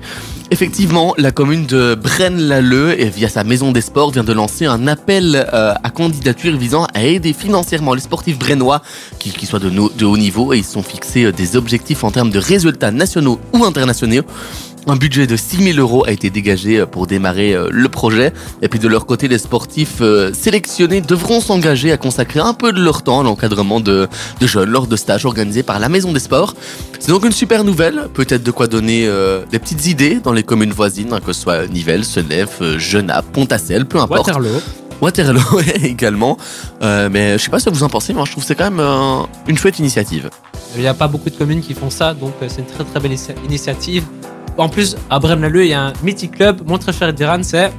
[0.52, 4.88] Effectivement, la commune de Braine-l'Alleud, et via sa maison des sports, vient de lancer un
[4.88, 8.82] appel euh, à candidature visant à aider financièrement les sportifs brennois,
[9.20, 12.04] qu'ils soient de, no- de haut niveau, et ils se sont fixés euh, des objectifs
[12.04, 14.24] en termes de résultats nationaux ou internationaux.
[14.86, 18.34] Un budget de 6 000 euros a été dégagé euh, pour démarrer euh, le projet.
[18.62, 22.74] Et puis de leur côté, les sportifs euh, sélectionnés devront s'engager à consacrer un peu
[22.74, 24.10] de leur temps à l'encadrement de,
[24.42, 26.54] de jeunes lors de stages organisés par la Maison des Sports.
[27.00, 30.44] C'est donc une super nouvelle, peut-être de quoi donner euh, des petites idées dans les
[30.44, 34.28] communes voisines, hein, que ce soit Nivelles, Senef, Genappe, Pontassel, peu importe.
[34.28, 34.60] Waterloo.
[35.00, 36.38] Waterloo également.
[36.82, 38.48] Euh, mais je sais pas ce que vous en pensez, mais moi je trouve que
[38.50, 40.30] c'est quand même euh, une chouette initiative.
[40.76, 43.00] Il n'y a pas beaucoup de communes qui font ça, donc c'est une très très
[43.00, 44.04] belle initia- initiative.
[44.58, 46.62] En plus, à Brême-l'Alleud, il y a un mythique club.
[46.66, 47.72] Mon très cher Diran, c'est.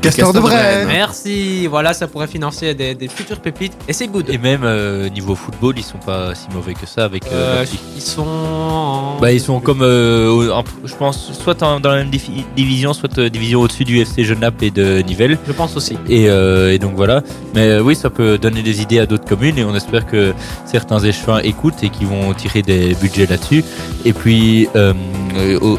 [0.00, 0.86] Castor de Brenne.
[0.86, 1.66] Merci.
[1.66, 3.72] Voilà, ça pourrait financer des, des futures pépites.
[3.88, 4.28] Et c'est good.
[4.30, 7.24] Et même euh, niveau football, ils sont pas si mauvais que ça avec.
[7.26, 7.64] euh, Euh,
[7.96, 8.26] ils sont.
[8.26, 10.50] en- Bah, ils sont comme, euh,
[10.84, 12.10] je pense, soit en- dans la même
[12.56, 15.38] division, soit euh, division au-dessus du FC Genappe et de Nivelles.
[15.46, 15.96] Je pense aussi.
[16.08, 17.22] Et, euh, et donc voilà.
[17.54, 20.32] Mais euh, oui, ça peut donner des idées à d'autres communes et on espère que
[20.64, 23.64] certains échevins écoutent et qu'ils vont tirer des budgets là-dessus.
[24.04, 24.92] Et puis, euh,
[25.36, 25.78] euh, au,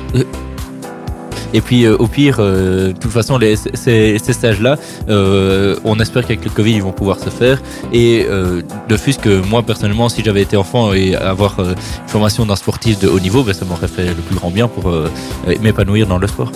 [1.54, 4.78] et puis euh, au pire, euh, de toute façon, les, ces, ces stages-là,
[5.10, 7.62] euh, on espère qu'avec le Covid, ils vont pouvoir se faire.
[7.94, 12.10] Et euh, de plus que moi, personnellement, si j'avais été enfant et avoir euh, une
[12.10, 14.90] formation d'un sportif de haut niveau, ben, ça m'aurait fait le plus grand bien pour
[14.90, 15.10] euh,
[15.62, 16.52] m'épanouir dans le sport.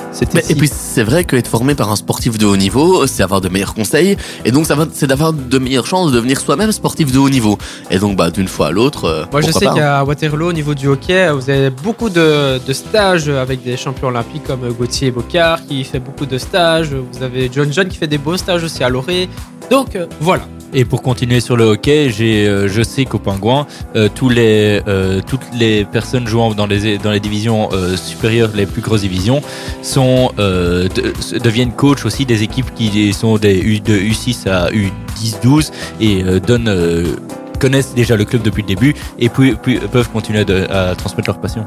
[0.49, 3.49] Et puis c'est vrai qu'être formé par un sportif de haut niveau, c'est avoir de
[3.49, 7.11] meilleurs conseils, et donc ça va, c'est d'avoir de meilleures chances de devenir soi-même sportif
[7.11, 7.57] de haut niveau.
[7.91, 9.27] Et donc bah d'une fois à l'autre.
[9.31, 9.75] Moi, je sais pas, hein.
[9.75, 14.07] qu'à Waterloo, au niveau du hockey, vous avez beaucoup de, de stages avec des champions
[14.07, 16.93] olympiques comme Gauthier Bocard qui fait beaucoup de stages.
[16.93, 19.27] Vous avez John John qui fait des beaux stages aussi à Loré.
[19.71, 20.43] Donc euh, voilà.
[20.73, 24.81] Et pour continuer sur le hockey, j'ai, euh, je sais qu'au Pingouin, euh, tous les,
[24.87, 29.01] euh, toutes les personnes jouant dans les, dans les divisions euh, supérieures, les plus grosses
[29.01, 29.41] divisions,
[29.81, 35.71] sont, de- deviennent coach aussi des équipes qui sont des U, de U6 à U10-12
[35.99, 37.15] et donnent,
[37.59, 41.65] connaissent déjà le club depuis le début et peuvent continuer de- à transmettre leur passion.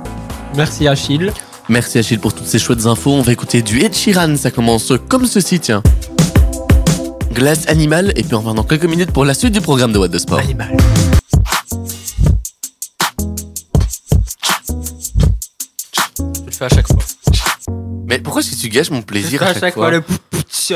[0.57, 1.33] Merci Achille.
[1.69, 3.13] Merci Achille pour toutes ces chouettes infos.
[3.13, 4.37] On va écouter du Ed Sheeran.
[4.37, 5.83] Ça commence comme ceci, tiens.
[7.33, 9.99] Glace Animal, et puis on va dans quelques minutes pour la suite du programme de
[9.99, 10.39] What the Sport.
[10.41, 10.77] Animal.
[16.17, 16.99] Je le fais à chaque fois.
[18.07, 20.03] Mais pourquoi est-ce que tu gâches mon Je le plaisir fais à chaque, fois, le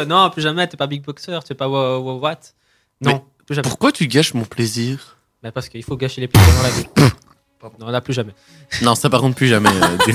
[0.07, 0.67] Non, plus jamais.
[0.69, 1.39] T'es pas big boxer.
[1.47, 2.39] T'es pas wa- what?
[3.01, 3.69] Non, Mais plus jamais.
[3.69, 5.17] Pourquoi tu gâches mon plaisir?
[5.43, 6.87] Mais parce qu'il faut gâcher les plaisirs dans la vie.
[7.81, 8.33] Non, là plus jamais.
[8.83, 9.69] Non, ça par contre plus jamais.
[9.69, 10.13] euh.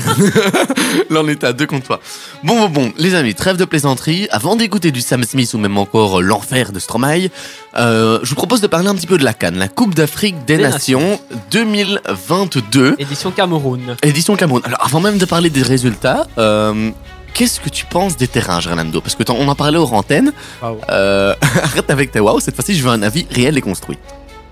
[1.10, 2.00] Là, on est à deux contre toi.
[2.42, 4.26] Bon, bon, bon, les amis, trêve de plaisanterie.
[4.32, 7.28] Avant d'écouter du Sam Smith ou même encore euh, l'enfer de Stromae,
[7.76, 10.44] euh, je vous propose de parler un petit peu de la Cannes, la Coupe d'Afrique
[10.44, 11.20] des, Des Nations
[11.52, 13.96] 2022, Édition Cameroun.
[14.02, 14.62] édition Cameroun.
[14.64, 16.90] Alors, avant même de parler des résultats, euh,
[17.34, 19.00] qu'est-ce que tu penses des terrains, Gerlando?
[19.00, 20.32] Parce que on en parlait aux antennes.
[20.62, 20.78] Waouh.
[20.90, 23.98] Euh, arrête avec tes wow, cette fois-ci, je veux un avis réel et construit.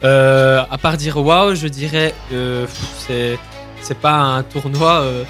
[0.05, 3.39] Euh, à part dire waouh, je dirais euh, pff, c'est
[3.81, 5.25] c'est pas un tournoi euh,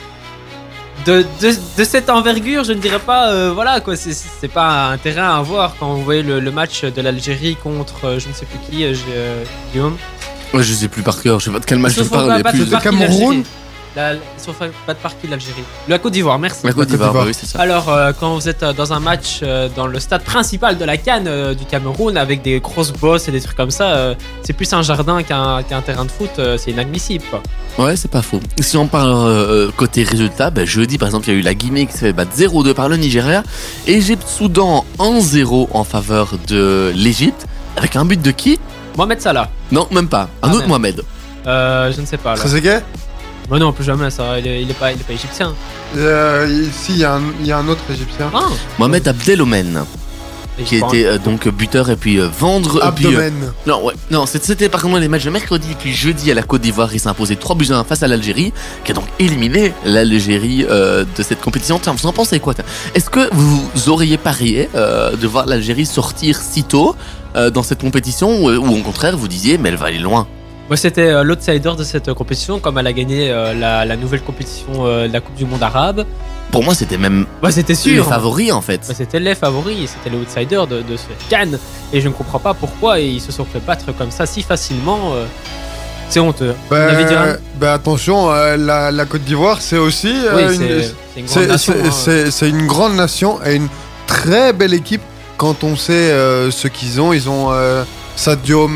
[1.07, 2.65] de, de, de cette envergure.
[2.65, 3.95] Je ne dirais pas euh, voilà quoi.
[3.97, 7.57] C'est c'est pas un terrain à voir quand vous voyez le, le match de l'Algérie
[7.57, 9.97] contre euh, je ne sais plus qui, euh, euh, Guillaume.
[10.53, 12.43] Ouais, je sais plus par cœur, je sais pas de quel match je parle.
[12.43, 12.67] battre plus...
[12.67, 13.45] qui, Cameroun l'Algérie
[13.97, 16.67] La- Ils se font battre par qui l'Algérie La Côte d'Ivoire, merci.
[16.67, 17.59] La Côte d'Ivoire, bah oui, c'est ça.
[17.61, 20.85] Alors, euh, quand vous êtes euh, dans un match euh, dans le stade principal de
[20.85, 24.15] la Cannes euh, du Cameroun avec des grosses bosses et des trucs comme ça, euh,
[24.43, 27.25] c'est plus un jardin qu'un terrain de foot, euh, c'est inadmissible.
[27.31, 27.43] Quoi.
[27.87, 28.41] Ouais, c'est pas faux.
[28.61, 31.55] Si on parle euh, côté résultat, ben, jeudi par exemple, il y a eu la
[31.55, 33.43] Guinée qui s'est fait battre 0-2 par le Nigeria.
[33.87, 37.47] Égypte-Soudan 1-0 en faveur de l'Égypte.
[37.77, 38.59] Avec un but de qui?
[38.97, 40.29] Mohamed Salah, Non, même pas.
[40.43, 40.67] Un Ah, autre.
[40.69, 41.03] Mohamed.
[41.47, 42.35] euh, je ne sais pas.
[42.35, 42.43] Là.
[43.51, 44.39] Mais non, plus jamais ça.
[44.39, 45.55] Il est, il est pas, il est pas égyptien.
[45.97, 48.31] Euh, Ici, il y, a un- il y a un autre égyptien.
[48.35, 48.41] Ah,
[48.79, 49.85] Mohamed Abdelomen,
[50.65, 52.79] qui était euh, donc buteur et puis euh, vendre.
[52.85, 53.53] et puis, euh, Abdomen.
[53.67, 53.95] non, ouais.
[54.11, 56.93] Non, c'est- c'était par contre les matchs de mercredi puis jeudi à la Côte d'Ivoire.
[56.93, 58.53] Il s'est imposé 3 buts à 1 face à l'Algérie,
[58.85, 61.79] qui a donc éliminé l'Algérie euh, de cette compétition.
[61.79, 62.65] Tiens, vous en pensez quoi tiens?
[62.95, 66.97] Est-ce que vous auriez parié euh, de voir l'Algérie sortir si tôt
[67.37, 70.27] euh, dans cette compétition ou, ou au contraire vous disiez mais elle va aller loin?
[70.69, 73.97] Moi, c'était euh, l'outsider de cette euh, compétition, comme elle a gagné euh, la, la
[73.97, 76.05] nouvelle compétition euh, de la Coupe du Monde arabe.
[76.51, 78.09] Pour moi, c'était même Ouais, c'était les sûr.
[78.09, 78.81] favoris en fait.
[78.89, 81.59] Bah, c'était les favoris, c'était les outsiders de, de ce Cannes.
[81.93, 85.13] Et je ne comprends pas pourquoi ils se sont fait battre comme ça si facilement.
[85.15, 85.25] euh,
[86.09, 86.55] c'est honteux.
[86.71, 91.27] Bah, un- bah, attention, euh, la, la Côte d'Ivoire, c'est aussi euh, oui, une, c'est
[91.27, 91.75] c'est une grande nation.
[92.31, 92.49] c'est- hein.
[92.49, 93.69] une grande nation et une
[94.07, 95.03] très belle équipe
[95.37, 97.13] quand on sait euh, ce qu'ils ont.
[97.13, 97.83] Ils ont euh,
[98.15, 98.71] Sadio.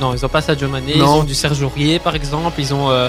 [0.00, 1.20] Non, ils ont pas Sadio Mané, ils Non.
[1.20, 3.08] ont du Serge Aurier par exemple, ils ont euh,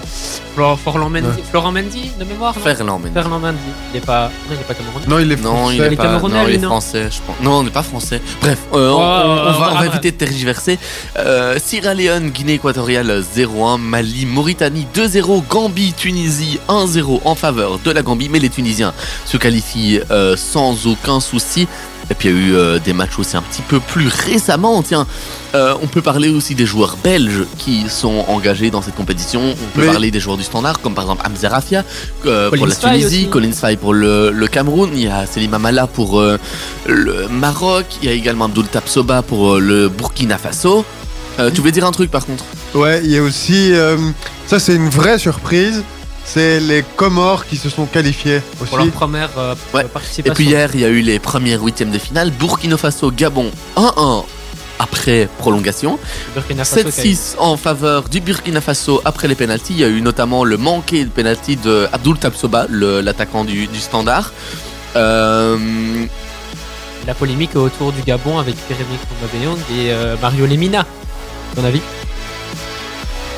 [0.54, 1.44] Flor- Florent, Mendy, Ouais.
[1.50, 2.54] Florent Mendy de mémoire.
[2.56, 3.58] non Ferland, mais Fernand Mendy.
[3.94, 4.30] Il est pas.
[4.50, 5.06] Non, il est pas camerounais.
[5.08, 5.76] Non, il est non, français.
[5.78, 6.04] il est est pas.
[6.04, 7.36] Camerounais, Non, il est français, je pense.
[7.42, 8.22] Non, on n'est pas français.
[8.42, 9.92] Bref, euh, on, Oh, on- on va, on va arrête.
[9.92, 10.78] éviter de tergiverser.
[11.18, 17.92] Euh, Sierra Leone, Guinée équatoriale 0-1, Mali, Mauritanie 2-0, Gambie, Tunisie 1-0 en faveur de
[17.92, 18.94] la Gambie, mais les Tunisiens
[19.26, 21.68] se qualifient euh, sans aucun souci.
[22.12, 24.82] Et puis il y a eu euh, des matchs aussi un petit peu plus récemment.
[24.84, 25.08] Tiens,
[25.56, 29.40] Euh, on peut parler aussi des joueurs belges qui sont engagés dans cette compétition.
[29.42, 31.84] On peut parler des joueurs du standard, comme par exemple Hamza Rafia
[32.26, 33.30] euh, pour la Tunisie, aussi.
[33.30, 34.90] Colin Faye pour le, le Cameroun.
[34.94, 36.38] Il y a Selim Amala pour euh,
[36.88, 37.86] le Maroc.
[38.02, 40.84] Il y a également Abdul Tapsoba pour euh, le Burkina Faso.
[41.40, 42.44] Euh, tu voulais dire un truc par contre?
[42.74, 43.72] Ouais, il y a aussi.
[43.74, 43.96] euh,
[44.48, 45.84] ça, c'est une vraie surprise.
[46.26, 48.70] C'est les Comores qui se sont qualifiés aussi.
[48.70, 49.84] Pour leur première euh, Ouais.
[49.86, 50.32] participation.
[50.34, 52.32] Et puis hier, il y a eu les premières huitièmes de finale.
[52.32, 54.26] Burkina Faso, Gabon 1-1
[54.80, 56.00] après prolongation.
[56.34, 59.74] Burkina Faso, 7-6 en faveur du Burkina Faso après les pénalties.
[59.74, 63.68] Il y a eu notamment le manqué de pénalty de Abdul Tapsoba, le- l'attaquant du,
[63.68, 64.34] du standard.
[64.96, 65.58] Euh,
[67.06, 68.56] La polémique autour du Gabon avec
[69.24, 70.86] Aubameyang et euh, Mario Lemina.
[71.56, 71.82] Ton avis?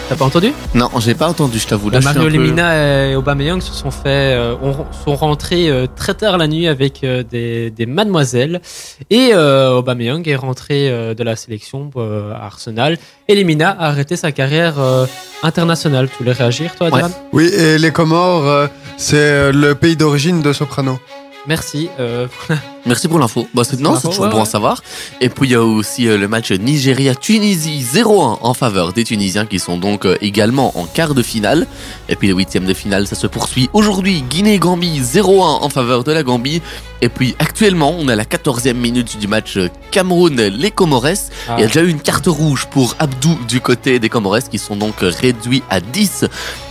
[0.10, 0.54] T'as pas entendu?
[0.74, 1.90] Non, j'ai pas entendu, je t'avoue.
[1.90, 5.16] Là, je suis Mario un peu- Lemina et Aubameyang se sont fait, euh, ont- sont
[5.18, 8.62] rentrés euh, très tard la nuit avec euh, des, des mademoiselles
[9.10, 13.88] et euh, Aubameyang est rentré euh, de la sélection euh, à Arsenal et Lemina a
[13.90, 15.06] arrêté sa carrière euh,
[15.44, 16.08] internationale.
[16.10, 17.02] Tu voulais réagir toi, Ouais.
[17.02, 21.00] Adrian Oui, et les Comores, euh, c'est le pays d'origine de Soprano.
[21.48, 21.90] Merci.
[22.00, 22.28] euh,
[22.86, 23.48] Merci pour l'info.
[23.54, 24.82] Bah, c'est, non, c'est toujours ouais, bon à savoir.
[25.22, 29.46] Et puis il y a aussi euh, le match Nigeria-Tunisie 0-1 en faveur des Tunisiens
[29.46, 31.66] qui sont donc euh, également en quart de finale.
[32.10, 34.24] Et puis le huitième de finale, ça se poursuit aujourd'hui.
[34.30, 35.24] Guinée-Gambie 0-1
[35.64, 36.62] en faveur de la Gambie.
[37.02, 39.58] Et puis actuellement, on est à la 14e minute du match
[39.92, 41.06] Cameroun-les Comores.
[41.48, 44.50] ah, Il y a déjà eu une carte rouge pour Abdou du côté des Comores
[44.50, 46.26] qui sont donc réduits à 10.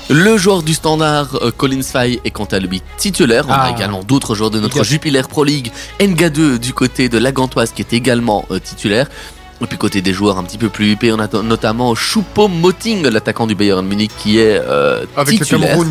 [0.08, 3.44] Le joueur du standard, euh, Collins Faye, est quant à lui titulaire.
[3.48, 3.74] On a Ah.
[3.76, 5.72] également d'autres joueurs de notre Jupiler Pro League.
[5.98, 9.08] Nga2 du côté de la Gantoise qui est également euh, titulaire.
[9.60, 13.46] Et puis côté des joueurs un petit peu plus huppés, on a notamment Choupo-Moting, l'attaquant
[13.46, 15.60] du Bayern Munich qui est euh, Avec titulaire.
[15.60, 15.88] le Cameroun.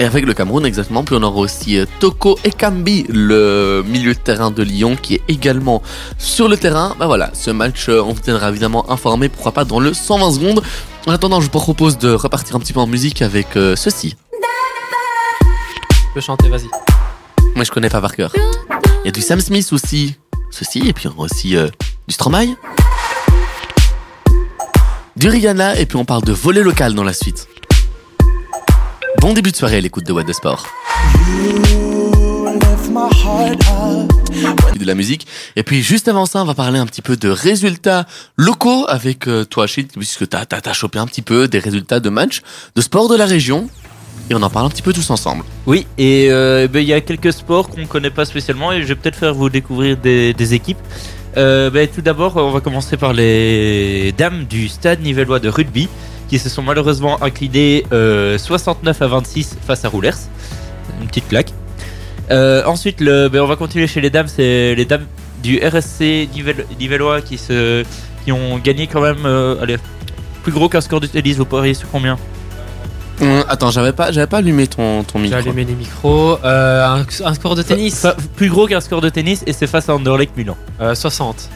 [0.00, 1.02] Et avec le Cameroun, exactement.
[1.02, 5.22] Puis on aura aussi euh, Toko Ekambi, le milieu de terrain de Lyon, qui est
[5.26, 5.82] également
[6.18, 6.94] sur le terrain.
[6.98, 10.32] Bah voilà, ce match, euh, on vous tiendra évidemment informé, pourquoi pas dans le 120
[10.32, 10.62] secondes.
[11.06, 14.14] En attendant, je vous propose de repartir un petit peu en musique avec euh, ceci.
[15.90, 16.68] tu peux chanter, vas-y.
[17.54, 18.30] Moi, je connais pas par cœur.
[19.02, 20.16] Il y a du Sam Smith aussi.
[20.50, 21.68] Ceci, et puis on aura aussi euh,
[22.06, 22.56] du Stromae.
[25.16, 27.48] Du Rihanna, et puis on parle de volet local dans la suite.
[29.28, 30.66] Bon début de soirée l'écoute de What the Sport.
[34.74, 35.26] de la musique.
[35.54, 38.06] Et puis juste avant ça, on va parler un petit peu de résultats
[38.38, 42.08] locaux avec euh, toi, Achille, puisque t'as as, chopé un petit peu des résultats de
[42.08, 42.40] matchs
[42.74, 43.68] de sport de la région.
[44.30, 45.44] Et on en parle un petit peu tous ensemble.
[45.66, 48.80] Oui, et euh, ben, il y a quelques sports qu'on ne connaît pas spécialement et
[48.80, 50.80] je vais peut-être faire vous découvrir des, des équipes.
[51.36, 55.90] Euh, ben, tout d'abord, on va commencer par les dames du stade nivellois de rugby
[56.28, 60.12] qui se sont malheureusement inclinées euh, 69 à 26 face à Roulers.
[61.00, 61.52] Une petite claque.
[62.30, 64.28] Euh, ensuite, le, ben, on va continuer chez les dames.
[64.28, 65.06] C'est les dames
[65.42, 67.84] du RSC Nivel- nivellois qui, se,
[68.24, 69.76] qui ont gagné quand même euh, allez,
[70.42, 71.36] plus gros qu'un score de tennis.
[71.38, 72.18] Vous pariez sur combien?
[73.20, 75.38] Hum, attends, j'avais pas, j'avais pas allumé ton, ton J'ai micro.
[75.38, 76.38] allumé les micros.
[76.44, 78.00] Euh, un, un score de tennis?
[78.00, 80.56] Fa- plus gros qu'un score de tennis et c'est face à Anderlecht Milan.
[80.80, 81.48] Euh, 60.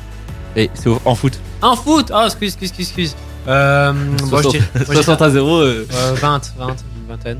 [0.57, 1.39] Et c'est au- en foot.
[1.63, 2.11] Un foot?
[2.13, 3.17] Ah, excuse, excuse, excuse, excuse.
[3.49, 3.93] Euh,
[4.31, 5.57] moi, je dirais- moi, je dirais- 60 à 0.
[5.61, 7.39] euh, euh, 20, 20, une vingtaine.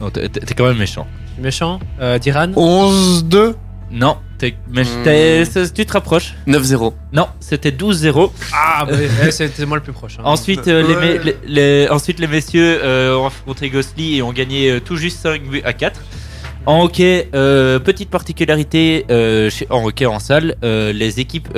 [0.00, 1.06] non, t'es- quand même méchant.
[1.28, 1.80] Je suis méchant.
[2.00, 3.54] Euh, Diran 11-2.
[3.90, 5.02] Non, t'es- mais Hmm.
[5.04, 6.34] t'es- c'est- tu te rapproches.
[6.46, 6.94] 9-0.
[7.12, 8.32] Non, c'était 12-0.
[8.54, 10.16] Ah, bah, ouais, c'était moi le plus proche.
[10.18, 10.22] hein.
[10.24, 11.18] Ensuite, euh, les, Ouais.
[11.18, 14.96] me- les- les- ensuite, les messieurs euh, ont affronté Gosli et ont gagné euh, tout
[14.96, 16.00] juste 5 buts à 4.
[16.66, 21.48] En hockey, euh, petite particularité euh, en hockey en salle, euh, les équipes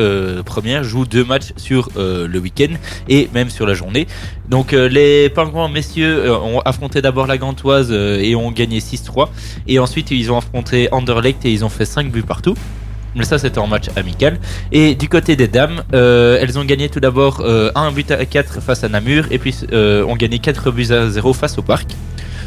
[0.44, 2.74] premières jouent deux matchs sur le week-end
[3.08, 4.06] et même sur la journée.
[4.48, 9.28] Donc les pingouins messieurs ont affronté d'abord la Gantoise et ont gagné 6-3
[9.66, 12.54] et ensuite ils ont affronté Anderlecht et ils ont fait 5 buts partout.
[13.16, 14.38] Mais ça c'était en match amical.
[14.70, 18.60] Et du côté des dames, elles ont gagné tout d'abord euh, un but à 4
[18.60, 21.88] face à Namur et puis ont gagné 4 buts à 0 face au parc.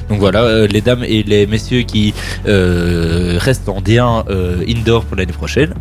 [0.09, 2.13] Donc voilà, euh, les dames et les messieurs qui
[2.47, 5.73] euh, restent en D1 euh, indoor pour l'année prochaine.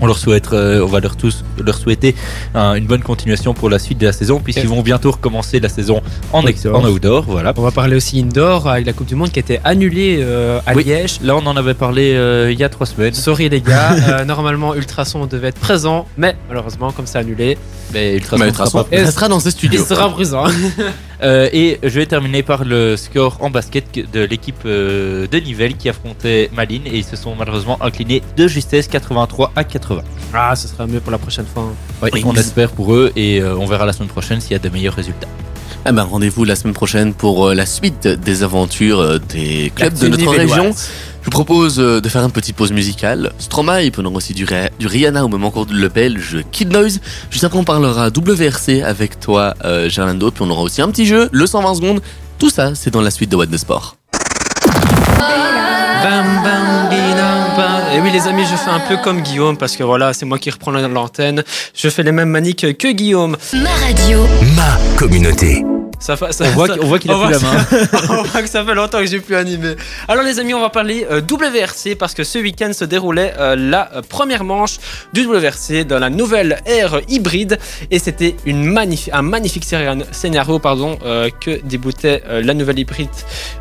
[0.00, 2.14] On leur souhaite, euh, on va leur tous leur souhaiter
[2.54, 5.68] un- une bonne continuation pour la suite de la saison, puisqu'ils vont bientôt recommencer la
[5.68, 6.00] saison
[6.32, 6.76] en, Outdoor.
[6.84, 7.24] en outdoor.
[7.28, 7.52] Voilà.
[7.56, 10.58] On va parler aussi indoor avec la Coupe du Monde qui a été annulée euh,
[10.66, 10.84] à Oui.
[10.84, 11.20] Liège.
[11.22, 13.14] Là, on en avait parlé euh, il y a trois semaines.
[13.14, 17.58] Sorry les gars, euh, normalement Ultrason devait être présent, mais malheureusement comme c'est annulé,
[17.92, 19.84] Mais Ultrason Mais sera pas- restera dans ses il studios.
[19.84, 20.44] sera présent.
[21.22, 25.76] Euh, et je vais terminer par le score en basket de l'équipe euh, de Nivelles
[25.76, 29.89] qui affrontait Malines et ils se sont malheureusement inclinés de justesse 83 à 80.
[30.32, 31.64] Ah, ce sera mieux pour la prochaine fois.
[31.64, 31.74] hein.
[32.02, 32.22] Ouais, Oui.
[32.26, 34.68] on espère pour eux et euh, on verra la semaine prochaine s'il y a de
[34.68, 35.28] meilleurs résultats.
[35.86, 39.94] Eh ben, rendez-vous la semaine prochaine pour euh, la suite des aventures euh, des clubs
[39.98, 40.74] de notre région.
[41.22, 43.32] Je vous propose euh, de faire une petite pause musicale.
[43.38, 46.70] Stromae, puis on aura aussi du, Ri- du Rihanna ou même encore le belge Kid
[46.72, 47.00] Noise.
[47.30, 51.06] Juste après, on parlera WRC avec toi, euh, Gerlando, puis on aura aussi un petit
[51.06, 52.00] jeu, le 120 secondes.
[52.38, 53.96] Tout ça, c'est dans la suite de What the Sport.
[56.02, 57.39] Bam, bam.
[57.92, 60.38] Et oui, les amis, je fais un peu comme Guillaume parce que voilà, c'est moi
[60.38, 61.42] qui reprends l'antenne.
[61.74, 63.36] Je fais les mêmes maniques que Guillaume.
[63.52, 64.26] Ma radio.
[64.56, 65.64] Ma communauté.
[65.98, 67.66] Ça, On voit, ça- qu'- on voit qu'il a on plus la main.
[68.10, 69.74] on voit que ça fait longtemps que j'ai plus animé.
[70.08, 73.54] Alors les amis, on va parler euh, WRC parce que ce week-end se déroulait euh,
[73.54, 74.78] la euh, première manche
[75.12, 77.58] du WRC dans la nouvelle ère hybride
[77.90, 78.78] et c'était une
[79.12, 79.66] un magnifique
[80.12, 83.10] scénario, pardon, euh, que déboutait euh, la nouvelle hybride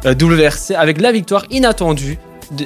[0.05, 2.17] euh, WRC avec la victoire inattendue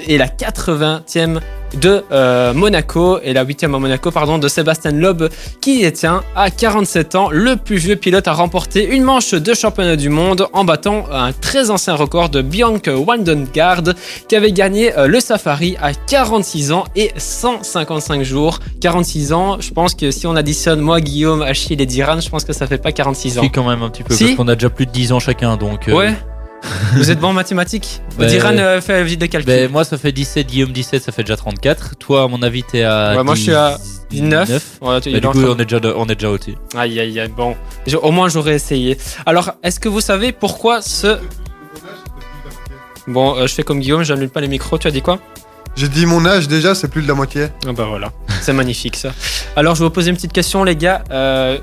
[0.07, 1.39] et la 80e
[1.79, 5.23] de euh, Monaco et la 8e à Monaco pardon de Sébastien Loeb
[5.59, 9.95] qui détient à 47 ans le plus vieux pilote à remporter une manche de championnat
[9.95, 13.81] du monde en battant un très ancien record de Bianca Wandengard
[14.29, 18.59] qui avait gagné euh, le Safari à 46 ans et 155 jours.
[18.81, 22.43] 46 ans, je pense que si on additionne moi, Guillaume, Achille et Diran, je pense
[22.45, 23.43] que ça fait pas 46 ans.
[23.43, 25.19] Si, quand même un petit peu, Si parce qu'on a déjà plus de 10 ans
[25.19, 25.87] chacun, donc...
[25.89, 26.13] euh, Ouais.
[26.95, 29.47] Vous êtes bon en mathématiques Bah, Diran euh, fait vite de calcul.
[29.51, 31.95] Ben, moi, ça fait 17, Guillaume 17, ça fait déjà 34.
[31.97, 33.15] Toi, à mon avis, t'es à.
[33.17, 33.77] Ouais, moi, je suis à
[34.11, 34.45] 19.
[34.47, 34.63] 19.
[34.81, 36.55] Ouais, tu- Bah, du coup, on est déjà, on est déjà au-dessus.
[36.77, 37.55] Aïe aïe aïe, bon.
[37.85, 38.97] Je- Au moins j'aurais essayé.
[39.25, 41.17] Alors, est-ce que vous savez pourquoi ce...
[43.07, 45.19] Bon, euh, je fais comme Guillaume, j'annule pas les micros, tu as dit quoi
[45.75, 47.47] J'ai dit mon âge déjà, c'est plus de la moitié.
[47.67, 48.11] Ah bah voilà,
[48.41, 49.11] c'est magnifique ça.
[49.57, 51.03] Alors je vais vous poser une petite question les gars.
[51.11, 51.57] Euh,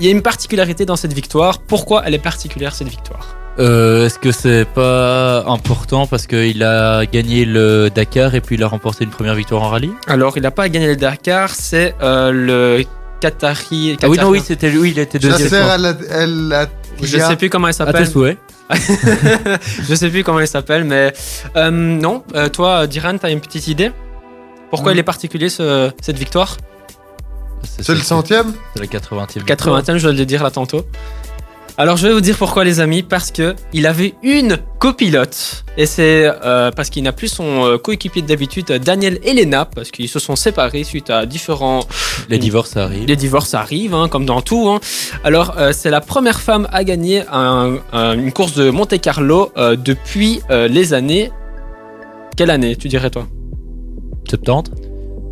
[0.00, 1.58] Il y a une particularité dans cette victoire.
[1.60, 3.36] Pourquoi elle est particulière cette victoire?
[3.58, 8.62] Euh, Est-ce que c'est pas important parce qu'il a gagné le Dakar et puis il
[8.62, 9.92] a remporté une première victoire en rallye?
[10.06, 12.84] Alors il n'a pas gagné le Dakar, c'est euh, le
[13.20, 13.96] Qatari...
[14.02, 15.48] Ah oui, non, oui, c'était lui, il était deuxième.
[17.02, 18.06] Je sais plus comment tes s'appelle.
[19.88, 21.12] je sais plus comment elle s'appelle, mais
[21.56, 22.24] euh, non.
[22.34, 23.90] Euh, toi, Diran, t'as une petite idée?
[24.70, 26.56] Pourquoi il est particulier ce- cette victoire?
[27.62, 28.52] C'est le centième?
[28.74, 29.44] C'est la 80e.
[29.44, 30.84] 80e, je vais le dire là tantôt.
[31.78, 35.84] Alors je vais vous dire pourquoi les amis, parce que il avait une copilote et
[35.84, 40.08] c'est euh, parce qu'il n'a plus son euh, coéquipier d'habitude euh, Daniel Elena parce qu'ils
[40.08, 41.80] se sont séparés suite à différents
[42.30, 43.04] Les divorces, ça arrive.
[43.06, 44.68] les divorces arrivent, hein, comme dans tout.
[44.70, 44.80] hein.
[45.22, 49.52] Alors, euh, c'est la première femme à gagner un- un- une course de Monte Carlo
[49.58, 51.30] euh, depuis euh, les années.
[52.38, 53.26] Quelle année, tu dirais, toi?
[54.30, 54.70] 70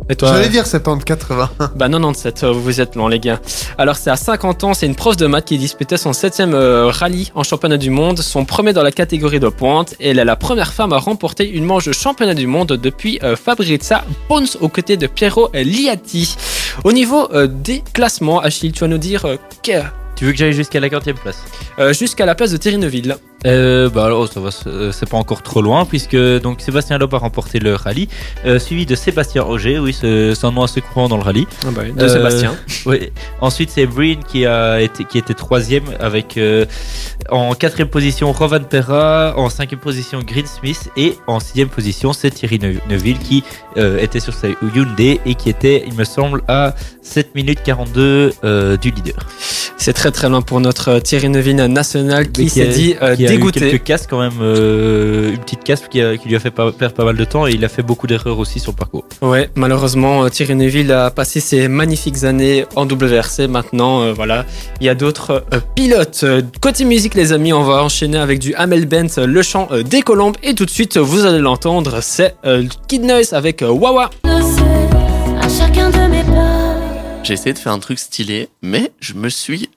[0.09, 1.49] Et toi J'allais dire 70-80.
[1.75, 3.39] Bah 97, euh, vous êtes long les gars.
[3.77, 6.87] Alors c'est à 50 ans, c'est une prof de maths qui disputait son septième euh,
[6.89, 10.25] rallye en championnat du monde, son premier dans la catégorie de pointe, et elle est
[10.25, 14.57] la première femme à remporter une manche de championnat du monde depuis euh, Fabrizia Pons
[14.61, 16.35] aux côtés de Piero Liatti.
[16.83, 19.81] Au niveau euh, des classements, Achille, tu vas nous dire euh, que-
[20.15, 21.37] Tu veux que j'aille jusqu'à la 40e place?
[21.79, 23.15] Euh, jusqu'à la place de Thierry Neuville.
[23.45, 26.97] Euh, bah alors ça va, c'est euh, c'est pas encore trop loin puisque donc Sébastien
[26.97, 28.07] Loeb a remporté le rallye,
[28.45, 31.45] euh, suivi de Sébastien Auger, oui c'est un nom assez courant dans le rallye.
[31.65, 32.55] Ah bah, de Euh, Sébastien.
[32.85, 33.11] Oui.
[33.41, 36.65] Ensuite c'est Breen qui a été qui était troisième avec euh,
[37.29, 42.31] en quatrième position Rovan Perra, en cinquième position Green Smith et en sixième position c'est
[42.31, 43.43] Thierry Neu- Neuville qui
[43.77, 46.73] euh, était sur sa Hyundai et qui était il me semble à
[47.03, 49.27] 7 minutes 42 euh, du leader.
[49.77, 53.27] C'est très très loin pour notre euh, Thierry Neuville national qui s'est dit euh, qui
[53.27, 53.59] a eu dégoûté.
[53.71, 56.71] quelques casques quand même, euh, une petite casque qui, a- qui lui a fait pas-
[56.71, 59.05] perdre pas mal de temps et il a fait beaucoup d'erreurs aussi sur le parcours.
[59.21, 63.47] Ouais, malheureusement, euh, Thierry Neuville a passé ses magnifiques années en WRC.
[63.47, 64.45] Maintenant, euh, voilà,
[64.81, 66.25] il y a d'autres euh, pilotes.
[66.61, 70.37] Côté musique, les amis, on va enchaîner avec du Hamel Bent, le chant des colombes.
[70.43, 74.09] Et tout de suite, vous allez l'entendre, c'est euh, Kid Noise avec euh, Wawa.
[77.23, 79.69] J'ai essayé de faire un truc stylé, mais je me suis.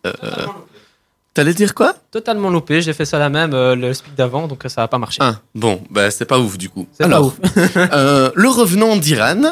[1.39, 1.95] T'allais dire quoi?
[2.11, 4.99] Totalement loupé, j'ai fait ça la même, euh, le speak d'avant, donc ça va pas
[4.99, 5.19] marcher.
[5.21, 6.89] Ah, bon, bah c'est pas ouf du coup.
[6.91, 7.35] C'est pas Alors, ouf.
[7.77, 9.43] euh, le revenant d'Iran,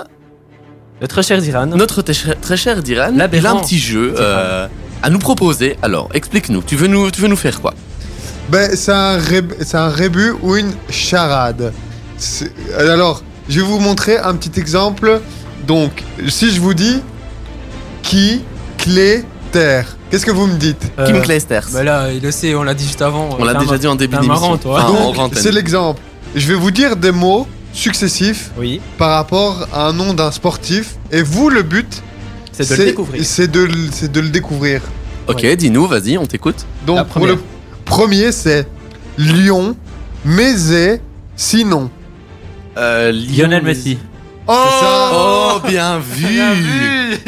[1.01, 1.66] Le très cher Diran.
[1.66, 4.66] notre très cher- très cher d'Iran, il a L'aberrant un petit jeu euh,
[5.01, 5.76] à nous proposer.
[5.80, 7.72] Alors, explique-nous, tu veux nous, tu veux nous faire quoi?
[8.49, 11.72] Ben, c'est un, ré- c'est un rébut ou une charade.
[12.16, 15.20] C'est- Alors, je vais vous montrer un petit exemple.
[15.68, 17.01] Donc, si je vous dis
[18.03, 18.43] qui,
[18.78, 21.67] clé, terre, qu'est-ce que vous me dites Euh, Kim Kleisters.
[21.73, 23.31] bah là, il le sait, on l'a dit juste avant.
[23.39, 24.33] On l'a déjà dit en début d'émission.
[24.35, 24.85] marrant, toi.
[25.09, 26.01] Enfin, c'est l'exemple.
[26.35, 30.97] Je vais vous dire des mots successifs Oui, par rapport à un nom d'un sportif.
[31.13, 32.03] Et vous, le but,
[32.53, 33.25] c'est de le découvrir.
[33.25, 34.81] C'est de, le- c'est de le découvrir.
[35.29, 36.65] Ok, dis-nous, vas-y, on t'écoute.
[36.87, 37.39] Donc, pour le
[37.85, 38.67] premier, c'est
[39.19, 39.77] Lyon,
[40.25, 41.01] Mézé,
[41.37, 41.91] sinon.
[42.77, 43.99] Euh, Lionel Messi.
[44.47, 44.55] Oh,
[45.13, 47.19] Oh, bien vu Bien vu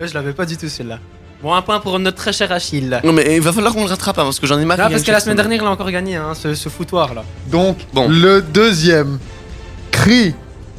[0.00, 0.98] Je l'avais pas du tout celui-là.
[1.42, 3.00] Bon, un point pour notre très cher Achille.
[3.04, 4.78] Non mais il va falloir qu'on le rattrape hein, parce que j'en ai marre.
[4.78, 7.24] Non, parce que la semaine dernière, il a encore gagné, hein, ce, ce foutoir là.
[7.50, 8.08] Donc, Bon.
[8.08, 9.18] le deuxième,
[9.90, 10.34] cri,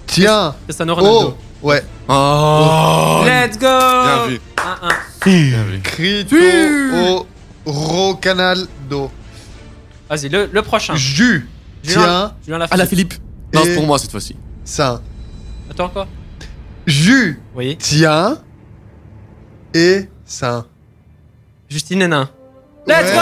[0.07, 0.55] Tiens.
[0.65, 1.37] Cristiano Ronaldo.
[1.63, 1.67] Oh.
[1.67, 1.83] Ouais.
[2.07, 4.41] Oh Let's go Bien vu.
[4.55, 5.25] 1-1.
[5.25, 5.79] Bien vu.
[5.81, 7.27] Crito
[7.65, 9.11] Rocanaldo.
[10.09, 10.95] Vas-y, le, le prochain.
[10.95, 11.49] Jus.
[11.83, 12.33] Julien, Tiens.
[12.45, 13.13] Julien Ah la Philippe
[13.53, 14.35] Non, Et- c'est pour moi cette fois-ci.
[14.63, 15.01] Saint.
[15.69, 16.07] Attends quoi?
[16.85, 17.41] Jus.
[17.55, 17.75] Oui.
[17.77, 18.37] Tiens.
[19.73, 20.65] Et Saint.
[21.69, 22.29] Justine Hénin.
[22.85, 23.13] Let's Ouais.
[23.13, 23.21] go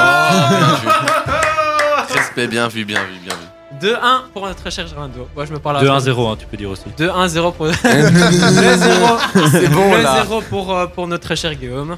[0.50, 2.16] Bien vu.
[2.16, 3.88] Respect, bien vu, bien vu, bien vu.
[3.88, 5.28] 2-1 pour notre cher Gerando.
[5.36, 6.84] Moi, je me parle à 2-1-0, hein, tu peux dire aussi.
[6.98, 7.66] 2-1-0 pour.
[7.66, 7.80] le 0.
[9.52, 10.24] C'est bon le là.
[10.24, 11.98] 0 pour, euh, pour notre très cher Guillaume.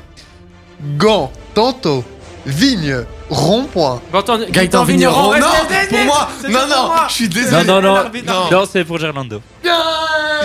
[0.98, 1.32] Gant.
[1.54, 2.04] Tantôt.
[2.46, 3.04] Vigne.
[3.30, 4.02] Rond-point.
[4.14, 5.48] Gaëtan, Gaëtan Vigneron, non,
[5.90, 7.66] pour moi, non, non, je suis Non, désolé.
[7.66, 7.96] non, non,
[8.26, 8.50] non.
[8.52, 9.42] non, c'est pour Gerlando.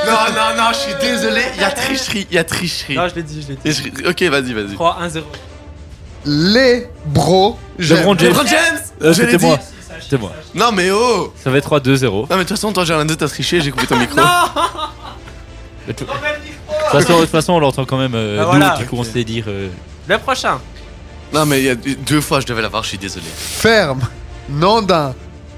[0.06, 2.96] Non, non, non, je suis désolé, il y a tricherie, il y a tricherie.
[2.96, 3.82] Non, je l'ai dit, je l'ai dit.
[3.82, 4.08] Tricherie.
[4.08, 4.74] Ok, vas-y, vas-y.
[4.74, 5.22] 3-1-0.
[6.24, 7.58] Les bro.
[7.78, 8.28] LeBron James.
[8.30, 9.46] LeBron James Euh, Je l'ai C'était dit.
[9.46, 9.58] moi.
[10.00, 10.32] C'était moi.
[10.54, 12.10] Non, mais oh Ça va être 3-2-0.
[12.10, 14.20] Non, mais de toute façon, toi, Gerlando, t'as triché, j'ai coupé ton micro.
[15.86, 16.06] De toute
[16.92, 18.14] façon, de toute façon, on l'entend quand même.
[18.14, 18.76] euh, Ah, nous, voilà.
[18.78, 19.44] du coup, on sait dire.
[19.48, 19.68] euh,
[20.08, 20.60] Le prochain.
[21.32, 23.26] Non, mais il y a deux fois, je devais l'avoir, je suis désolé.
[23.36, 24.00] Ferme.
[24.48, 25.12] Nandin.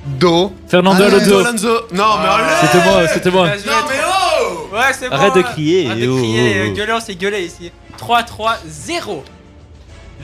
[0.07, 0.55] Do.
[0.67, 1.39] Fernando Ah, Alonso.
[1.47, 3.49] Alonso Non, mais allez C'était moi, c'était moi.
[3.49, 3.55] Non,
[3.89, 4.24] mais oh
[4.75, 5.15] Ouais, c'est bon.
[5.15, 5.45] Arrête de ouais.
[5.45, 6.63] crier, Arrête de oh, crier.
[6.65, 6.75] oh, oh.
[6.75, 7.71] Gueuler, c'est gueuler ici.
[7.99, 9.23] 3-3-0.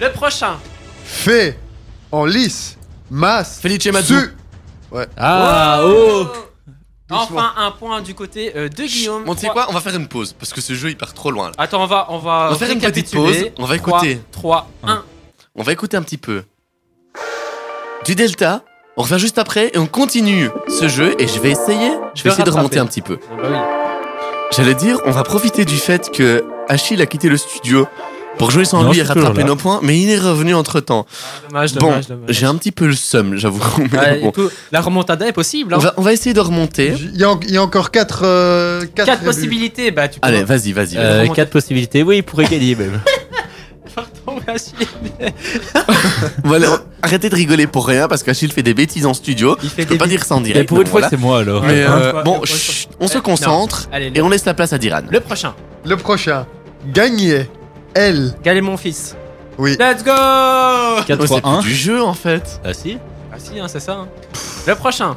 [0.01, 0.57] Le prochain.
[1.05, 1.57] Fait.
[2.11, 2.77] En lice.
[3.11, 3.61] Masse.
[3.61, 4.19] Felice Mazou.
[4.19, 4.31] Su.
[5.17, 6.27] Ah, oh
[7.13, 9.25] Enfin, un point du côté euh, de Guillaume.
[9.25, 10.97] Bon, tu sais Trois- quoi On va faire une pause, parce que ce jeu, il
[10.97, 11.55] part trop loin, là.
[11.59, 14.21] Attends, on va, on va, On va faire une petite pause, on va écouter.
[14.33, 15.05] 3, 1.
[15.57, 16.45] On va écouter un petit peu.
[18.05, 18.63] Du Delta,
[18.97, 22.25] on revient juste après, et on continue ce jeu, et je vais essayer, je De
[22.25, 23.17] vais essayer de remonter un petit peu.
[23.17, 23.80] Bah oui.
[24.51, 27.87] J'allais dire, on va profiter du fait que Achille a quitté le studio
[28.39, 31.07] pour jouer sans Non, lui et rattraper nos points, mais il est revenu entre temps.
[31.49, 32.25] Dommage, Bon, dommage, dommage.
[32.31, 33.63] j'ai un petit peu le seum, j'avoue.
[33.93, 34.29] mais Ouais, bon.
[34.31, 35.75] écoute, la remontada est possible.
[35.75, 35.81] on, Hein.
[35.81, 36.95] va, on va essayer de remonter.
[36.99, 39.91] Il y, a, il y a encore 4 euh, 4 possibilités.
[39.91, 40.27] Bah, tu peux.
[40.27, 40.95] Allez, vas-y, vas-y.
[40.95, 40.97] vas-y.
[40.97, 41.37] Euh, remonter.
[41.43, 42.03] 4 possibilités.
[42.03, 43.01] Oui, il pourrait gagner même.
[43.95, 44.87] Pardon, Achille.
[46.45, 49.57] Voilà, arrêtez de rigoler pour rien, parce qu'Achille fait des bêtises en studio.
[49.63, 50.19] Il fait Je peux des pas bêtises.
[50.21, 50.69] dire ça en direct.
[50.69, 51.09] pour une fois, voilà.
[51.11, 51.63] c'est moi alors.
[51.65, 53.21] Mais euh, bon, chut, on se Non.
[53.23, 55.01] concentre Allez, et on laisse la place à Diran.
[55.11, 55.55] le prochain.
[55.85, 56.47] Le prochain.
[56.93, 57.49] Gagné.
[57.95, 58.35] L.
[58.43, 59.17] Galet mon fils.
[59.59, 59.73] Oui.
[59.79, 61.61] Let's go Ah 4 Oh, 3 c'est plus 1.
[61.61, 62.61] du jeu en fait.
[62.65, 62.99] Ah si
[63.39, 63.93] si, hein, c'est ça.
[63.95, 64.09] hein.
[64.67, 65.17] Le prochain.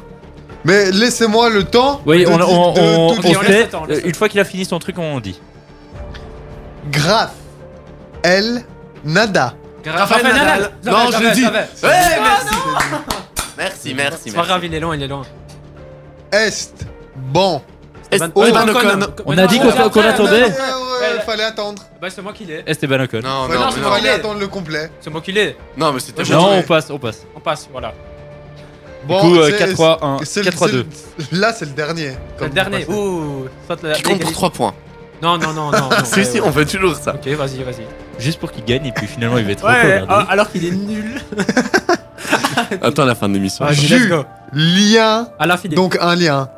[0.64, 2.00] Mais laissez-moi le temps.
[2.06, 3.68] Oui, on, on, on, fait.
[3.74, 5.38] euh, Une fois qu'il a fini son truc, on dit.
[6.90, 7.32] Graphe.
[8.24, 8.64] L.
[9.04, 9.54] Nada.
[9.86, 10.70] Raphaël Nadal.
[10.84, 11.44] Non, je l'ai dit.
[11.44, 11.50] Ouais,
[11.82, 12.54] merci.
[13.56, 15.22] Merci, merci, C'est pas grave, il est loin, il est loin.
[16.32, 16.86] Est.
[17.14, 17.62] Bon?
[18.10, 19.12] Esteban Ocon.
[19.26, 19.68] On a dit qu'on
[20.00, 20.44] attendait.
[20.44, 21.82] Ouais, ouais, fallait attendre.
[22.00, 22.62] Bah, c'est moi qui l'ai.
[22.66, 23.20] Esteban Ocon.
[23.22, 24.90] Non, non, il fallait attendre le complet.
[25.00, 25.56] C'est moi qui l'ai.
[25.76, 26.34] Non, mais c'était Non, bon.
[26.34, 26.58] Non, joué.
[26.58, 27.26] on passe, on passe.
[27.36, 27.92] On passe, voilà.
[29.06, 30.18] Bon, du coup, euh, c'est- 4 3 1.
[30.24, 30.86] c'est le- 4 3 c'est 2.
[31.32, 32.12] le- Là, c'est le dernier.
[32.38, 32.86] C'est le dernier.
[32.88, 33.46] Ouh.
[33.68, 34.32] Qui compte pour l'égalité.
[34.32, 34.74] 3 points.
[35.24, 35.88] Non, non, non, non.
[35.88, 36.46] non, Si, ouais, si, ouais.
[36.46, 37.14] on fait toujours ça.
[37.14, 37.86] Ok, vas-y, vas-y.
[38.18, 40.70] Juste pour qu'il gagne et puis finalement il va être Ouais, ah, alors qu'il est
[40.70, 41.20] nul.
[42.82, 43.64] Attends la fin de l'émission.
[43.64, 44.08] Vas-y, let's Jus.
[44.08, 44.24] go.
[44.52, 45.28] Lien.
[45.38, 45.76] Alain Philippe.
[45.76, 46.48] Donc un lien.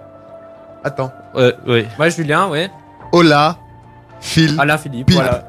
[0.85, 1.13] Attends.
[1.35, 1.87] Ouais, ouais.
[1.99, 2.71] Moi, Julien, ouais.
[3.13, 3.57] Ola.
[4.21, 4.55] Phil.
[4.59, 5.17] Alain Philippe, Pile.
[5.17, 5.45] voilà.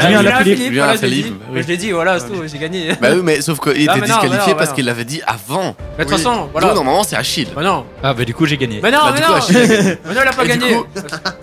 [0.00, 0.58] Julien Alaphilippe.
[0.58, 1.22] Julien voilà, je l'ai dit.
[1.22, 1.52] bah oui.
[1.54, 2.92] Mais Je l'ai dit, voilà, c'est tout, j'ai gagné.
[3.00, 5.76] Bah oui, mais sauf qu'il Ah, était non, disqualifié parce qu'il l'avait dit avant.
[5.98, 6.68] Mais de toute façon, voilà.
[6.68, 7.48] Donc normalement c'est Achille.
[7.54, 7.84] Bah non.
[8.02, 8.80] Ah bah du coup j'ai gagné.
[8.82, 9.38] Mais non, Bah, mais du coup, non.
[10.08, 10.74] Mais non, il a pas Et du gagné.
[10.74, 10.86] coup-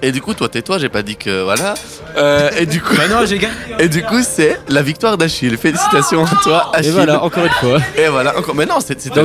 [0.02, 1.74] Et du coup, toi tais-toi, j'ai pas dit que voilà.
[2.18, 3.54] Euh, et du coup, Bah non, j'ai gagné.
[3.80, 5.56] et du coup, c'est la victoire d'Achille.
[5.58, 6.92] Félicitations à toi, Et Achille.
[6.92, 7.78] voilà, encore une fois.
[7.98, 8.56] Et voilà, encore.
[8.56, 9.20] Mais non, c'est- c'était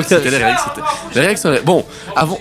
[1.39, 2.39] sont les- Bon, avant,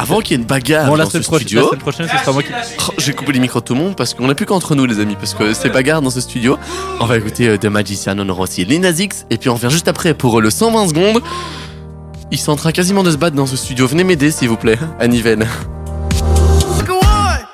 [0.00, 1.66] avant qu'il y ait une bagarre Bon, la dans ce prochaine, la studio.
[1.66, 2.48] semaine prochaine, ce sera moi qui.
[2.88, 4.86] Oh, J'ai coupé les micros de tout le monde parce qu'on n'est plus qu'entre nous,
[4.86, 5.14] les amis.
[5.16, 6.58] Parce que c'est bagarre dans ce studio.
[7.00, 9.26] On va écouter euh, The Magician, on aura aussi Lina Zix.
[9.30, 11.22] Et puis on revient juste après pour euh, le 120 secondes.
[12.32, 13.86] Ils sont en train quasiment de se battre dans ce studio.
[13.86, 15.46] Venez m'aider, s'il vous plaît, à Nivelles.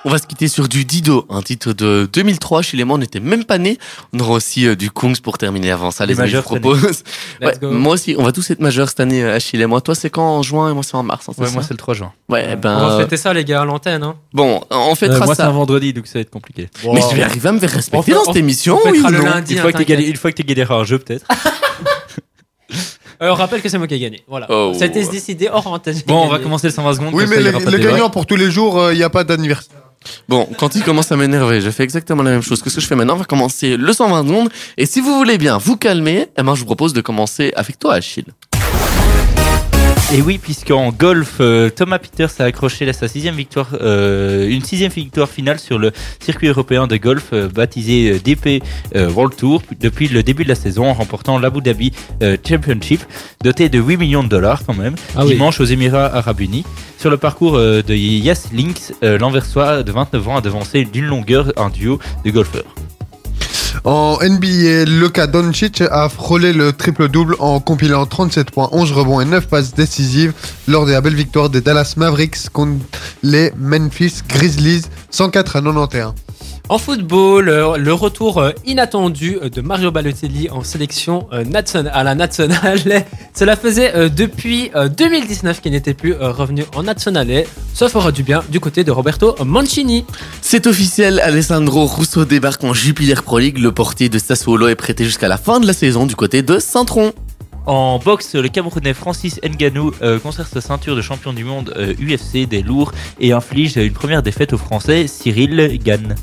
[0.08, 2.62] On va se quitter sur du Dido, un titre de 2003.
[2.62, 3.76] Chez les moi, on n'était même pas nés.
[4.12, 6.06] On aura aussi euh, du Kungs pour terminer avant ça.
[6.06, 7.02] Les Les, amis, je propose.
[7.42, 7.72] Ouais, Let's go.
[7.72, 9.80] moi aussi, on va tous être majeurs cette année, euh, Achille et moi.
[9.80, 11.28] Toi, c'est quand en juin et moi, c'est en mars.
[11.28, 12.12] hein, c'est Ouais, moi c'est le 3 juin.
[12.28, 12.76] Ouais, ben.
[12.76, 14.04] On va euh, fêter ça, les gars, à l'antenne.
[14.04, 14.14] Hein.
[14.32, 15.48] Bon, on Euh, fêtera moi c'est ça.
[15.48, 16.68] un vendredi donc ça va être compliqué.
[16.84, 19.18] Mais je vais arriver à me faire respecter fait- dans cette émission, on oui le
[19.18, 19.54] non lundi.
[19.54, 21.26] Une hein, fois une fois que t'es gagné un jeu peut-être.
[23.22, 24.22] Euh, on rappelle que c'est moi qui ai gagné.
[24.28, 24.46] Voilà.
[24.50, 24.74] Oh.
[24.76, 25.96] Ça a été décidé hors antenne.
[26.06, 27.14] Bon, on va commencer le 120 secondes.
[27.14, 29.85] Oui, mais le, gagnant pour tous les jours, il n'y a pas d'anniversaire.
[30.28, 32.80] Bon, quand il commence à m'énerver, je fais exactement la même chose que ce que
[32.80, 33.14] je fais maintenant.
[33.14, 34.48] On va commencer le 120 secondes.
[34.76, 37.78] Et si vous voulez bien vous calmer, eh ben, je vous propose de commencer avec
[37.78, 38.26] toi, Achille.
[40.14, 44.92] Et oui, puisqu'en golf, euh, Thomas Peters a accroché sa sixième victoire, euh, une sixième
[44.92, 45.90] victoire finale sur le
[46.20, 48.62] circuit européen de golf euh, baptisé DP
[48.94, 51.92] euh, World Tour depuis le début de la saison en remportant l'Abu Dhabi
[52.48, 53.00] Championship,
[53.42, 55.32] doté de 8 millions de dollars quand même, Ah oui.
[55.32, 56.64] dimanche aux Émirats Arabes Unis.
[56.98, 61.68] Sur le parcours de Yas Links, l'Anversois de 29 ans a devancé d'une longueur un
[61.68, 62.74] duo de golfeurs.
[63.84, 69.24] En NBA, Luka Doncic a frôlé le triple-double en compilant 37 points, 11 rebonds et
[69.24, 70.32] 9 passes décisives
[70.68, 72.84] lors de la belle victoire des Dallas Mavericks contre
[73.22, 76.25] les Memphis Grizzlies 104 à 91.
[76.68, 82.14] En football, euh, le retour euh, inattendu euh, de Mario Balotelli en sélection à la
[82.16, 82.80] nationale.
[83.34, 87.44] Cela faisait depuis euh, 2019 qu'il n'était plus revenu en nationale.
[87.72, 90.04] Ça fera du bien du côté de Roberto Mancini.
[90.40, 93.58] C'est officiel, Alessandro Rousseau débarque en Jupiler Pro League.
[93.58, 96.58] Le portier de Sassuolo est prêté jusqu'à la fin de la saison du côté de
[96.58, 97.12] Saint-Tron.
[97.66, 101.94] En boxe, le Camerounais Francis Nganou euh, conserve sa ceinture de champion du monde euh,
[101.94, 106.14] UFC des lourds et inflige une première défaite au Français Cyril Gann.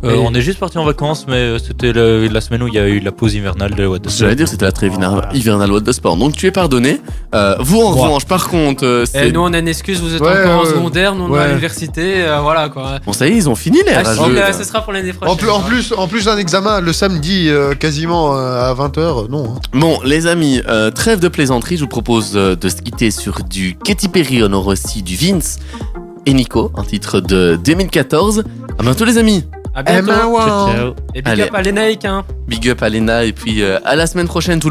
[0.05, 2.79] Euh, on est juste parti en vacances, mais euh, c'était la semaine où il y
[2.79, 5.71] a eu la pause hivernale de What the J'allais dire c'était la trêve hivernale- hivernale
[5.71, 6.17] What de sport.
[6.17, 7.01] Donc tu es pardonné.
[7.35, 8.01] Euh, vous en Ouais.
[8.03, 10.63] revanche, par contre, euh, Et c'est nous, on a une excuse, vous êtes Ouais, encore
[10.63, 12.99] en secondaire, nous, on est à l'université, euh, voilà quoi.
[13.07, 15.33] bon ça y est, ils ont fini les Ah, euh, ce sera pour l'année prochaine.
[15.33, 19.29] En plus, en plus, en plus d'un examen le samedi, euh, quasiment euh, à 20h,
[19.31, 19.45] non.
[19.57, 19.61] hein.
[19.73, 23.45] Bon, les amis, euh, trêve de plaisanterie, je vous propose euh, de se quitter sur
[23.45, 25.59] du Katy Perry, on aura aussi du Vince
[26.27, 28.43] et Nico, un titre de 2014.
[28.79, 29.45] À bientôt les amis.
[29.75, 30.11] À bientôt.
[30.11, 30.47] Emma Wan.
[30.47, 30.95] Ciao, ciao.
[31.15, 31.43] Et big Allez.
[31.45, 32.25] up à l'ENAIC, hein.
[32.47, 34.71] Big up à Lena et puis euh, à la semaine prochaine tout le